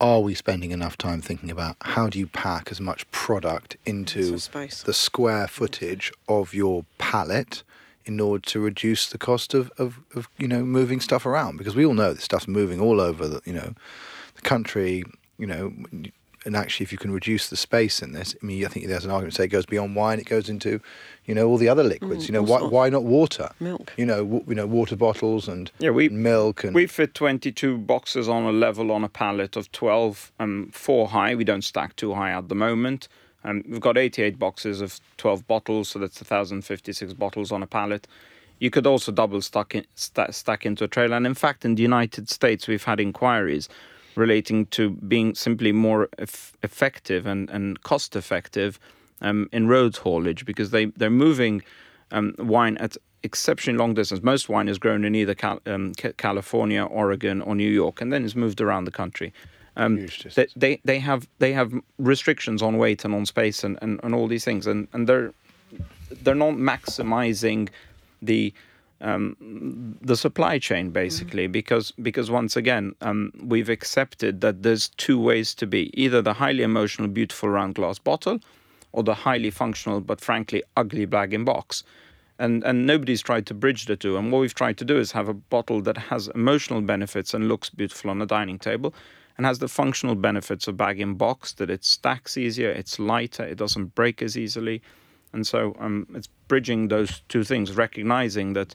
are 0.00 0.18
we 0.18 0.34
spending 0.34 0.72
enough 0.72 0.98
time 0.98 1.22
thinking 1.22 1.52
about 1.52 1.76
how 1.82 2.08
do 2.08 2.18
you 2.18 2.26
pack 2.26 2.72
as 2.72 2.80
much 2.80 3.08
product 3.12 3.76
into 3.86 4.40
space. 4.40 4.82
the 4.82 4.92
square 4.92 5.46
footage 5.46 6.10
of 6.28 6.52
your 6.52 6.84
pallet 6.98 7.62
in 8.04 8.18
order 8.18 8.42
to 8.42 8.58
reduce 8.58 9.08
the 9.08 9.18
cost 9.18 9.54
of, 9.54 9.70
of, 9.78 10.00
of 10.16 10.28
you 10.36 10.48
know 10.48 10.64
moving 10.64 10.98
stuff 10.98 11.24
around 11.24 11.58
because 11.58 11.76
we 11.76 11.86
all 11.86 11.94
know 11.94 12.12
this 12.12 12.24
stuff's 12.24 12.48
moving 12.48 12.80
all 12.80 13.00
over 13.00 13.28
the 13.28 13.40
you 13.44 13.52
know 13.52 13.72
the 14.34 14.42
country 14.42 15.04
you 15.38 15.46
know 15.46 15.72
and 16.44 16.56
actually 16.56 16.84
if 16.84 16.92
you 16.92 16.98
can 16.98 17.10
reduce 17.12 17.48
the 17.48 17.56
space 17.56 18.02
in 18.02 18.12
this 18.12 18.34
I 18.42 18.46
mean 18.46 18.64
I 18.64 18.68
think 18.68 18.86
there's 18.86 19.04
an 19.04 19.10
argument 19.10 19.34
to 19.34 19.36
say 19.38 19.44
it 19.44 19.48
goes 19.48 19.66
beyond 19.66 19.96
wine 19.96 20.18
it 20.18 20.26
goes 20.26 20.48
into 20.48 20.80
you 21.24 21.34
know 21.34 21.46
all 21.48 21.56
the 21.56 21.68
other 21.68 21.82
liquids 21.84 22.24
Mm, 22.24 22.28
you 22.28 22.32
know 22.34 22.42
why, 22.42 22.62
why 22.62 22.88
not 22.90 23.04
water 23.04 23.50
Milk. 23.60 23.92
you 23.96 24.04
know 24.06 24.24
w- 24.24 24.44
you 24.48 24.54
know 24.54 24.66
water 24.66 24.96
bottles 24.96 25.48
and 25.48 25.70
Yeah, 25.78 25.90
we- 25.90 26.08
milk 26.10 26.64
and 26.64 26.74
We 26.74 26.86
fit 26.86 27.14
22 27.14 27.78
boxes 27.78 28.28
on 28.28 28.44
a 28.44 28.52
level 28.52 28.90
on 28.92 29.04
a 29.04 29.08
pallet 29.08 29.56
of 29.56 29.70
12, 29.72 30.32
um, 30.40 30.70
four 30.72 31.08
high. 31.08 31.34
We 31.34 31.44
don't 31.44 31.62
stack 31.64 31.96
too 31.96 32.14
high 32.14 32.30
at 32.32 32.48
the 32.48 32.54
moment. 32.54 33.08
Um, 33.44 33.62
we've 33.68 33.80
got 33.80 33.98
88 33.98 34.38
boxes 34.38 34.80
of 34.80 34.98
12 35.18 35.46
bottles, 35.46 35.88
so 35.90 35.98
that's 35.98 36.18
1,056 36.20 37.12
bottles 37.12 37.52
on 37.52 37.62
a 37.62 37.66
pallet. 37.66 38.06
You 38.58 38.70
could 38.70 38.86
also 38.86 39.12
double 39.12 39.42
stack, 39.42 39.74
in, 39.74 39.84
sta 39.96 40.30
stack 40.30 40.64
into 40.64 40.84
a 40.84 40.88
trailer. 40.88 41.16
And 41.16 41.26
in 41.26 41.34
fact, 41.34 41.64
in 41.64 41.74
the 41.74 41.82
United 41.82 42.30
States, 42.30 42.66
we've 42.68 42.84
had 42.84 43.00
inquiries 43.00 43.68
relating 44.16 44.66
to 44.66 44.90
being 44.90 45.34
simply 45.34 45.72
more 45.72 46.08
eff- 46.18 46.56
effective 46.62 47.26
and, 47.26 47.50
and 47.50 47.82
cost 47.82 48.16
effective 48.16 48.78
um, 49.20 49.48
in 49.52 49.68
road 49.68 49.96
haulage 49.96 50.44
because 50.44 50.70
they, 50.70 50.86
they're 50.86 51.10
moving 51.10 51.62
um, 52.10 52.34
wine 52.38 52.76
at 52.78 52.96
exceptionally 53.22 53.78
long 53.78 53.94
distance. 53.94 54.22
Most 54.22 54.48
wine 54.48 54.68
is 54.68 54.78
grown 54.78 55.04
in 55.04 55.14
either 55.14 55.34
Cal- 55.34 55.60
um, 55.66 55.92
California, 55.94 56.84
Oregon, 56.84 57.40
or 57.42 57.54
New 57.54 57.70
York, 57.70 58.00
and 58.00 58.12
then 58.12 58.24
is 58.24 58.36
moved 58.36 58.60
around 58.60 58.84
the 58.84 58.90
country. 58.90 59.32
Um, 59.76 60.06
they, 60.34 60.46
they 60.54 60.80
they 60.84 60.98
have 61.00 61.26
they 61.40 61.52
have 61.52 61.72
restrictions 61.98 62.62
on 62.62 62.76
weight 62.78 63.04
and 63.04 63.12
on 63.12 63.26
space 63.26 63.64
and, 63.64 63.76
and, 63.82 63.98
and 64.04 64.14
all 64.14 64.28
these 64.28 64.44
things, 64.44 64.68
and, 64.68 64.86
and 64.92 65.08
they're 65.08 65.32
they're 66.22 66.34
not 66.36 66.54
maximizing 66.54 67.70
the 68.22 68.54
um, 69.00 69.96
the 70.00 70.16
supply 70.16 70.58
chain 70.58 70.90
basically 70.90 71.46
because 71.46 71.90
because 72.02 72.30
once 72.30 72.56
again 72.56 72.94
um, 73.00 73.32
we've 73.42 73.68
accepted 73.68 74.40
that 74.40 74.62
there's 74.62 74.88
two 74.90 75.18
ways 75.18 75.54
to 75.54 75.66
be 75.66 75.90
either 76.00 76.22
the 76.22 76.32
highly 76.32 76.62
emotional 76.62 77.08
beautiful 77.08 77.48
round 77.48 77.74
glass 77.74 77.98
bottle 77.98 78.40
or 78.92 79.02
the 79.02 79.14
highly 79.14 79.50
functional 79.50 80.00
but 80.00 80.20
frankly 80.20 80.62
ugly 80.76 81.04
bag 81.04 81.34
and 81.34 81.44
box. 81.44 81.82
And 82.38 82.64
and 82.64 82.86
nobody's 82.86 83.22
tried 83.22 83.46
to 83.46 83.54
bridge 83.54 83.86
the 83.86 83.96
two. 83.96 84.16
And 84.16 84.32
what 84.32 84.40
we've 84.40 84.54
tried 84.54 84.78
to 84.78 84.84
do 84.84 84.98
is 84.98 85.12
have 85.12 85.28
a 85.28 85.34
bottle 85.34 85.80
that 85.82 85.96
has 85.96 86.28
emotional 86.34 86.80
benefits 86.80 87.32
and 87.32 87.46
looks 87.48 87.70
beautiful 87.70 88.10
on 88.10 88.22
a 88.22 88.26
dining 88.26 88.58
table 88.58 88.92
and 89.36 89.46
has 89.46 89.58
the 89.58 89.68
functional 89.68 90.14
benefits 90.14 90.68
of 90.68 90.76
bag 90.76 91.00
and 91.00 91.18
box 91.18 91.52
that 91.54 91.70
it 91.70 91.84
stacks 91.84 92.36
easier 92.36 92.70
it's 92.70 92.98
lighter 92.98 93.44
it 93.44 93.58
doesn't 93.58 93.94
break 93.94 94.22
as 94.22 94.36
easily 94.36 94.80
And 95.34 95.46
so 95.46 95.76
um, 95.78 96.06
it's 96.14 96.28
bridging 96.48 96.88
those 96.88 97.22
two 97.28 97.44
things, 97.44 97.76
recognizing 97.76 98.54
that 98.54 98.74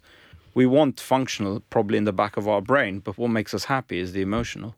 we 0.54 0.66
want 0.66 1.00
functional 1.00 1.62
probably 1.70 1.98
in 1.98 2.04
the 2.04 2.14
back 2.14 2.38
of 2.38 2.48
our 2.48 2.62
brain, 2.62 3.00
but 3.00 3.18
what 3.18 3.30
makes 3.30 3.54
us 3.54 3.66
happy 3.66 4.00
is 4.00 4.12
the 4.14 4.22
emotional. 4.22 4.76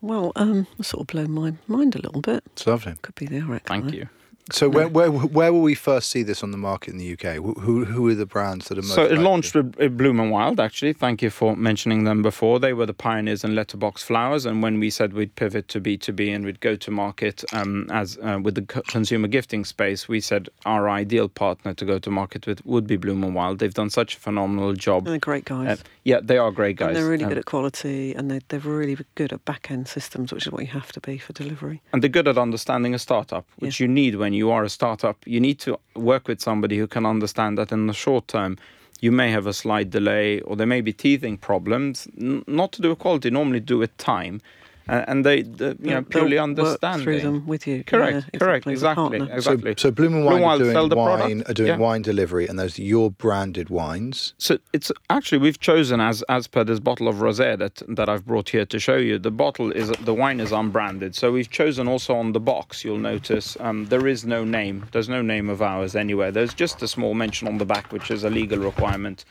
Well, 0.00 0.32
um, 0.36 0.66
sort 0.80 1.02
of 1.02 1.06
blown 1.08 1.32
my 1.32 1.54
mind 1.66 1.94
a 1.94 1.98
little 1.98 2.22
bit. 2.22 2.42
It's 2.52 2.66
lovely. 2.66 2.94
Could 3.02 3.14
be 3.14 3.26
the 3.26 3.40
arak. 3.40 3.64
Thank 3.64 3.92
you. 3.92 4.08
So 4.50 4.68
where, 4.68 4.88
where 4.88 5.08
where 5.10 5.52
will 5.52 5.60
we 5.62 5.74
first 5.76 6.10
see 6.10 6.24
this 6.24 6.42
on 6.42 6.50
the 6.50 6.58
market 6.58 6.90
in 6.90 6.98
the 6.98 7.12
UK? 7.12 7.36
Who 7.36 7.54
who, 7.54 7.84
who 7.84 8.08
are 8.08 8.14
the 8.14 8.26
brands 8.26 8.66
that 8.68 8.76
are 8.76 8.82
most? 8.82 8.94
So 8.94 9.02
it 9.04 9.10
likely? 9.10 9.24
launched 9.24 9.54
with 9.54 9.76
with 9.76 9.96
Bloom 9.96 10.18
and 10.18 10.32
Wild, 10.32 10.58
actually. 10.58 10.92
Thank 10.94 11.22
you 11.22 11.30
for 11.30 11.54
mentioning 11.56 12.02
them 12.04 12.22
before. 12.22 12.58
They 12.58 12.72
were 12.72 12.84
the 12.84 12.92
pioneers 12.92 13.44
in 13.44 13.54
letterbox 13.54 14.02
flowers, 14.02 14.44
and 14.44 14.60
when 14.62 14.80
we 14.80 14.90
said 14.90 15.12
we'd 15.12 15.36
pivot 15.36 15.68
to 15.68 15.80
B 15.80 15.96
two 15.96 16.12
B 16.12 16.30
and 16.30 16.44
we'd 16.44 16.58
go 16.60 16.74
to 16.74 16.90
market 16.90 17.44
um, 17.52 17.86
as 17.92 18.18
uh, 18.22 18.40
with 18.42 18.56
the 18.56 18.62
consumer 18.88 19.28
gifting 19.28 19.64
space, 19.64 20.08
we 20.08 20.20
said 20.20 20.48
our 20.66 20.90
ideal 20.90 21.28
partner 21.28 21.72
to 21.74 21.84
go 21.84 22.00
to 22.00 22.10
market 22.10 22.44
with 22.46 22.66
would 22.66 22.86
be 22.86 22.96
Bloom 22.96 23.22
and 23.22 23.36
Wild. 23.36 23.60
They've 23.60 23.72
done 23.72 23.90
such 23.90 24.16
a 24.16 24.18
phenomenal 24.18 24.72
job. 24.74 25.06
And 25.06 25.12
they're 25.12 25.18
great 25.20 25.44
guys. 25.44 25.78
Uh, 25.78 25.82
yeah, 26.02 26.18
they 26.20 26.36
are 26.36 26.50
great 26.50 26.76
guys. 26.76 26.88
And 26.88 26.96
they're 26.96 27.08
really 27.08 27.24
Um, 27.24 27.30
good 27.30 27.38
at 27.38 27.44
quality 27.44 28.12
and 28.12 28.28
they, 28.28 28.40
they're 28.48 28.58
really 28.58 28.98
good 29.14 29.32
at 29.32 29.44
back 29.44 29.70
end 29.70 29.86
systems, 29.86 30.32
which 30.32 30.46
is 30.46 30.52
what 30.52 30.62
you 30.62 30.68
have 30.72 30.90
to 30.92 31.00
be 31.00 31.16
for 31.16 31.32
delivery. 31.32 31.80
and 31.92 32.02
they're 32.02 32.10
good 32.10 32.26
at 32.26 32.36
understanding 32.36 32.92
a 32.92 32.98
startup, 32.98 33.46
which 33.60 33.78
you 33.78 33.86
need 33.86 34.16
when 34.16 34.31
you 34.34 34.50
are 34.50 34.64
a 34.64 34.68
startup. 34.68 35.16
You 35.26 35.40
need 35.40 35.58
to 35.60 35.78
work 35.94 36.28
with 36.28 36.40
somebody 36.40 36.78
who 36.78 36.86
can 36.86 37.06
understand 37.06 37.58
that 37.58 37.72
in 37.72 37.86
the 37.86 37.94
short 37.94 38.28
term, 38.28 38.58
you 39.00 39.12
may 39.12 39.30
have 39.30 39.46
a 39.46 39.52
slight 39.52 39.90
delay 39.90 40.40
or 40.40 40.56
there 40.56 40.66
may 40.66 40.80
be 40.80 40.92
teething 40.92 41.36
problems, 41.36 42.08
n- 42.20 42.44
not 42.46 42.72
to 42.72 42.82
do 42.82 42.90
with 42.90 43.00
quality, 43.00 43.30
normally 43.30 43.60
do 43.60 43.78
with 43.78 43.96
time. 43.96 44.40
And 44.88 45.24
they, 45.24 45.42
the, 45.42 45.76
you 45.80 45.90
know, 45.90 46.00
They'll- 46.00 46.02
purely 46.02 46.30
they'll 46.36 46.48
work 46.48 46.58
understanding. 46.58 47.04
through 47.04 47.20
them 47.20 47.46
with 47.46 47.66
you. 47.66 47.84
Correct, 47.84 48.26
Yeah, 48.32 48.38
correct, 48.38 48.66
as 48.66 48.70
a 48.70 48.72
exactly, 48.72 49.20
exactly. 49.30 49.74
So, 49.76 49.88
so 49.88 49.90
Bloom 49.92 50.14
and 50.14 50.24
Wine 50.24 50.42
Wild 50.42 50.62
are 50.62 50.72
sell 50.72 50.88
doing 50.88 50.98
wine, 51.04 51.42
are 51.46 51.54
doing 51.54 51.68
yeah. 51.68 51.76
wine 51.76 52.02
delivery, 52.02 52.46
and 52.48 52.58
those 52.58 52.78
are 52.78 52.82
your 52.82 53.10
branded 53.10 53.70
wines. 53.70 54.34
So 54.38 54.58
it's 54.72 54.90
actually 55.08 55.38
we've 55.38 55.60
chosen 55.60 56.00
as 56.00 56.22
as 56.28 56.46
per 56.48 56.64
this 56.64 56.80
bottle 56.80 57.06
of 57.08 57.16
rosé 57.16 57.56
that 57.58 57.82
that 57.88 58.08
I've 58.08 58.26
brought 58.26 58.48
here 58.50 58.66
to 58.66 58.78
show 58.78 58.96
you. 58.96 59.18
The 59.18 59.30
bottle 59.30 59.70
is 59.70 59.90
the 59.90 60.14
wine 60.14 60.40
is 60.40 60.50
unbranded, 60.52 61.14
so 61.14 61.30
we've 61.32 61.50
chosen 61.50 61.86
also 61.86 62.14
on 62.16 62.32
the 62.32 62.40
box. 62.40 62.84
You'll 62.84 62.98
notice 62.98 63.56
um, 63.60 63.86
there 63.86 64.06
is 64.06 64.24
no 64.24 64.44
name. 64.44 64.86
There's 64.92 65.08
no 65.08 65.22
name 65.22 65.48
of 65.48 65.62
ours 65.62 65.94
anywhere. 65.94 66.32
There's 66.32 66.54
just 66.54 66.82
a 66.82 66.88
small 66.88 67.14
mention 67.14 67.46
on 67.48 67.58
the 67.58 67.66
back, 67.66 67.92
which 67.92 68.10
is 68.10 68.24
a 68.24 68.30
legal 68.30 68.58
requirement 68.58 69.24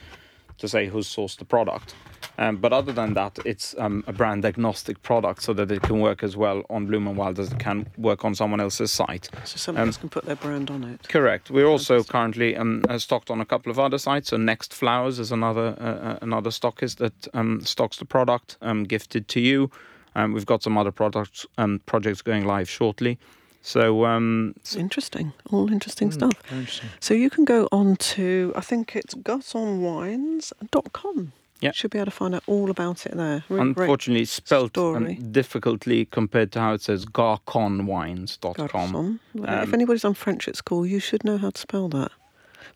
to 0.60 0.68
say 0.68 0.88
who's 0.88 1.14
sourced 1.14 1.38
the 1.38 1.46
product. 1.46 1.94
Um, 2.42 2.58
but 2.58 2.74
other 2.74 2.92
than 2.94 3.14
that, 3.14 3.38
it's 3.46 3.76
um, 3.78 4.04
a 4.08 4.12
brand 4.14 4.46
agnostic 4.46 5.02
product, 5.04 5.42
so 5.44 5.54
that 5.54 5.72
it 5.72 5.82
can 5.84 6.00
work 6.00 6.24
as 6.24 6.36
well 6.36 6.64
on 6.70 6.88
Bloom 6.88 7.08
and 7.08 7.16
Wild 7.16 7.38
as 7.40 7.52
it 7.52 7.60
can 7.60 7.86
work 7.98 8.26
on 8.26 8.34
someone 8.36 8.60
else's 8.66 8.92
site. 8.92 9.30
So 9.46 9.58
someone 9.58 9.82
Um, 9.84 9.88
else 9.90 9.98
can 9.98 10.10
put 10.10 10.26
their 10.26 10.36
brand 10.46 10.70
on 10.72 10.84
it. 10.84 11.08
Correct. 11.08 11.52
We're 11.52 11.68
also 11.76 12.04
currently 12.04 12.56
um, 12.58 12.82
uh, 12.90 12.98
stocked 12.98 13.30
on 13.30 13.40
a 13.42 13.46
couple 13.46 13.70
of 13.72 13.78
other 13.78 14.00
sites. 14.00 14.30
So 14.30 14.38
Next 14.38 14.74
Flowers 14.74 15.20
is 15.20 15.32
another 15.32 15.76
uh, 15.80 15.86
uh, 16.10 16.18
another 16.24 16.50
stockist 16.52 16.96
that 16.98 17.14
um, 17.34 17.62
stocks 17.62 17.98
the 17.98 18.06
product, 18.06 18.58
um, 18.62 18.86
gifted 18.86 19.28
to 19.28 19.40
you. 19.40 19.70
Um, 20.16 20.34
we've 20.34 20.48
got 20.54 20.64
some 20.64 20.78
other 20.82 20.92
products 20.92 21.46
um, 21.60 21.80
projects 21.86 22.22
going 22.24 22.46
live 22.58 22.68
shortly. 22.70 23.18
So 23.62 24.06
um, 24.06 24.54
It's 24.58 24.76
interesting. 24.76 25.32
All 25.52 25.72
interesting 25.72 26.08
Hmm. 26.10 26.14
stuff. 26.20 26.34
Interesting. 26.52 26.90
So 27.00 27.14
you 27.14 27.30
can 27.30 27.46
go 27.46 27.68
on 27.72 27.96
to, 28.16 28.52
I 28.56 28.62
think 28.62 28.96
it's 28.96 29.14
garconwines.com. 29.14 31.32
Yeah. 31.62 31.72
Should 31.74 31.92
be 31.92 32.00
able 32.00 32.06
to 32.08 32.12
find 32.12 32.34
out 32.36 32.44
all 32.48 32.70
about 32.72 33.06
it 33.06 33.16
there. 33.16 33.44
Really 33.48 33.74
great. 33.74 33.84
unfortunately 33.86 34.26
spelt 34.26 34.72
story. 34.72 35.18
um, 35.18 35.32
difficultly 35.32 36.06
compared 36.06 36.52
to 36.54 36.60
how 36.60 36.74
it 36.74 36.82
says 36.82 37.06
garconwines.com. 37.06 38.54
Garçon. 38.68 39.20
if 39.36 39.68
Um, 39.68 39.74
anybody's 39.74 40.06
on 40.06 40.14
French 40.14 40.48
at 40.48 40.56
school, 40.56 40.86
you 40.86 41.00
should 41.00 41.24
know 41.24 41.38
how 41.38 41.50
to 41.52 41.60
spell 41.62 41.88
that. 41.90 42.12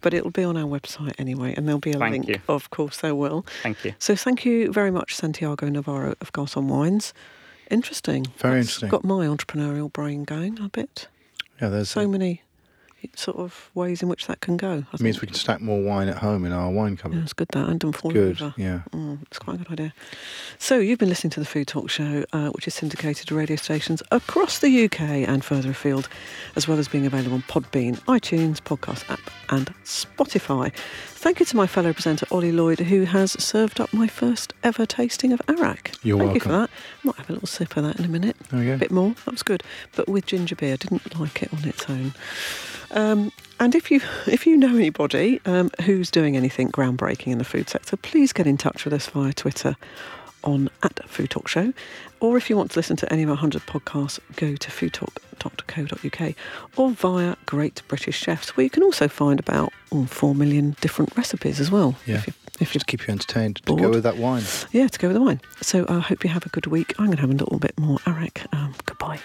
But 0.01 0.13
it'll 0.13 0.31
be 0.31 0.43
on 0.43 0.55
our 0.57 0.65
website 0.67 1.13
anyway, 1.17 1.53
and 1.55 1.67
there'll 1.67 1.79
be 1.79 1.91
a 1.93 1.97
link. 1.97 2.27
you. 2.27 2.39
Of 2.47 2.69
course, 2.69 2.97
there 3.01 3.15
will. 3.15 3.45
Thank 3.63 3.83
you. 3.85 3.95
So 3.97 4.15
thank 4.15 4.45
you 4.45 4.71
very 4.71 4.91
much, 4.91 5.15
Santiago 5.15 5.67
Navarro 5.69 6.13
of 6.21 6.31
Garçon 6.33 6.65
Wines. 6.65 7.13
Interesting. 7.71 8.25
Very 8.37 8.57
That's 8.61 8.67
interesting. 8.67 8.89
Got 8.89 9.03
my 9.03 9.25
entrepreneurial 9.25 9.91
brain 9.91 10.23
going 10.23 10.59
a 10.59 10.69
bit. 10.69 11.07
Yeah, 11.61 11.69
there's 11.69 11.89
So 11.89 12.01
a, 12.01 12.07
many 12.07 12.41
sort 13.15 13.37
of 13.37 13.69
ways 13.73 14.01
in 14.03 14.09
which 14.09 14.27
that 14.27 14.41
can 14.41 14.57
go. 14.57 14.83
I 14.91 14.95
it 14.95 15.01
means 15.01 15.21
we 15.21 15.27
can 15.27 15.35
stack 15.35 15.61
more 15.61 15.81
wine 15.81 16.07
at 16.07 16.17
home 16.17 16.45
in 16.45 16.51
our 16.51 16.69
wine 16.71 16.93
Yeah, 16.93 17.01
cupboard. 17.01 17.23
it's 17.23 17.33
good 17.33 17.47
that. 17.49 17.69
And 17.69 17.79
don't 17.79 17.93
fall 17.95 18.11
Good. 18.11 18.41
over. 18.41 18.53
Yeah. 18.57 18.81
Mm, 18.91 19.21
it's 19.23 19.39
quite 19.39 19.55
a 19.55 19.57
good 19.59 19.71
idea. 19.71 19.93
So, 20.59 20.77
you've 20.79 20.99
been 20.99 21.09
listening 21.09 21.31
to 21.31 21.39
the 21.39 21.45
Food 21.45 21.67
Talk 21.67 21.89
Show, 21.89 22.25
uh, 22.33 22.49
which 22.49 22.67
is 22.67 22.73
syndicated 22.73 23.27
to 23.27 23.35
radio 23.35 23.55
stations 23.55 24.01
across 24.11 24.59
the 24.59 24.85
UK 24.85 25.01
and 25.27 25.43
further 25.43 25.71
afield, 25.71 26.07
as 26.55 26.67
well 26.67 26.79
as 26.79 26.87
being 26.87 27.05
available 27.05 27.33
on 27.35 27.41
Podbean, 27.43 27.99
iTunes, 28.05 28.59
podcast 28.61 29.09
app, 29.09 29.19
and 29.49 29.67
Spotify. 29.83 30.71
Thank 31.25 31.39
you 31.39 31.45
to 31.47 31.57
my 31.57 31.65
fellow 31.65 31.91
presenter, 31.91 32.27
Ollie 32.29 32.51
Lloyd, 32.51 32.81
who 32.81 33.05
has 33.05 33.31
served 33.43 33.81
up 33.81 33.91
my 33.91 34.05
first 34.05 34.53
ever 34.63 34.85
tasting 34.85 35.33
of 35.33 35.41
Arak. 35.47 35.93
You're 36.03 36.19
Thank 36.19 36.35
you 36.35 36.39
for 36.39 36.49
welcome. 36.49 36.69
that. 37.01 37.03
Might 37.03 37.15
have 37.15 37.29
a 37.31 37.33
little 37.33 37.47
sip 37.47 37.75
of 37.75 37.83
that 37.83 37.97
in 37.97 38.05
a 38.05 38.07
minute. 38.07 38.37
There 38.51 38.59
we 38.59 38.69
A 38.69 38.77
bit 38.77 38.91
more. 38.91 39.15
That 39.25 39.31
was 39.31 39.41
good. 39.41 39.63
But 39.95 40.07
with 40.07 40.27
ginger 40.27 40.55
beer, 40.55 40.77
didn't 40.77 41.19
like 41.19 41.41
it 41.41 41.51
on 41.51 41.67
its 41.67 41.89
own. 41.89 42.13
Um, 42.91 43.31
and 43.59 43.73
if 43.73 43.89
you 43.89 44.01
if 44.27 44.45
you 44.45 44.55
know 44.55 44.75
anybody 44.75 45.41
um, 45.47 45.71
who's 45.81 46.11
doing 46.11 46.37
anything 46.37 46.71
groundbreaking 46.71 47.31
in 47.31 47.39
the 47.39 47.43
food 47.43 47.69
sector, 47.69 47.97
please 47.97 48.31
get 48.31 48.45
in 48.45 48.57
touch 48.57 48.85
with 48.85 48.93
us 48.93 49.07
via 49.07 49.33
Twitter 49.33 49.77
on 50.45 50.69
at 50.83 51.07
Food 51.09 51.29
Talk 51.31 51.47
Show. 51.47 51.73
Or 52.19 52.37
if 52.37 52.49
you 52.49 52.57
want 52.57 52.71
to 52.71 52.79
listen 52.79 52.95
to 52.97 53.11
any 53.11 53.23
of 53.23 53.29
our 53.29 53.35
100 53.35 53.63
podcasts, 53.63 54.19
go 54.35 54.55
to 54.55 54.69
foodtalk.co.uk 54.71 56.35
or 56.77 56.91
via 56.91 57.35
Great 57.45 57.81
British 57.87 58.17
Chefs, 58.17 58.55
where 58.55 58.63
you 58.63 58.69
can 58.69 58.83
also 58.83 59.07
find 59.07 59.39
about 59.39 59.71
oh, 59.91 60.05
4 60.05 60.33
million 60.35 60.75
different 60.81 61.15
recipes 61.17 61.59
as 61.59 61.69
well. 61.69 61.95
Yeah. 62.05 62.15
If 62.17 62.27
you, 62.27 62.33
if 62.61 62.69
you 62.69 62.79
Just 62.79 62.87
keep 62.87 63.05
you 63.07 63.11
entertained 63.11 63.57
to 63.65 63.75
go 63.75 63.89
with 63.89 64.03
that 64.03 64.17
wine. 64.17 64.43
yeah, 64.71 64.87
to 64.87 64.99
go 64.99 65.09
with 65.09 65.15
the 65.15 65.21
wine. 65.21 65.41
So 65.61 65.85
I 65.89 65.99
hope 65.99 66.23
you 66.23 66.29
have 66.29 66.45
a 66.45 66.49
good 66.49 66.67
week. 66.67 66.93
I'm 66.97 67.07
going 67.07 67.17
to 67.17 67.21
have 67.21 67.29
a 67.29 67.33
little 67.33 67.59
bit 67.59 67.77
more 67.77 67.99
Arak. 68.05 68.41
Um, 68.53 68.73
goodbye. 68.85 69.19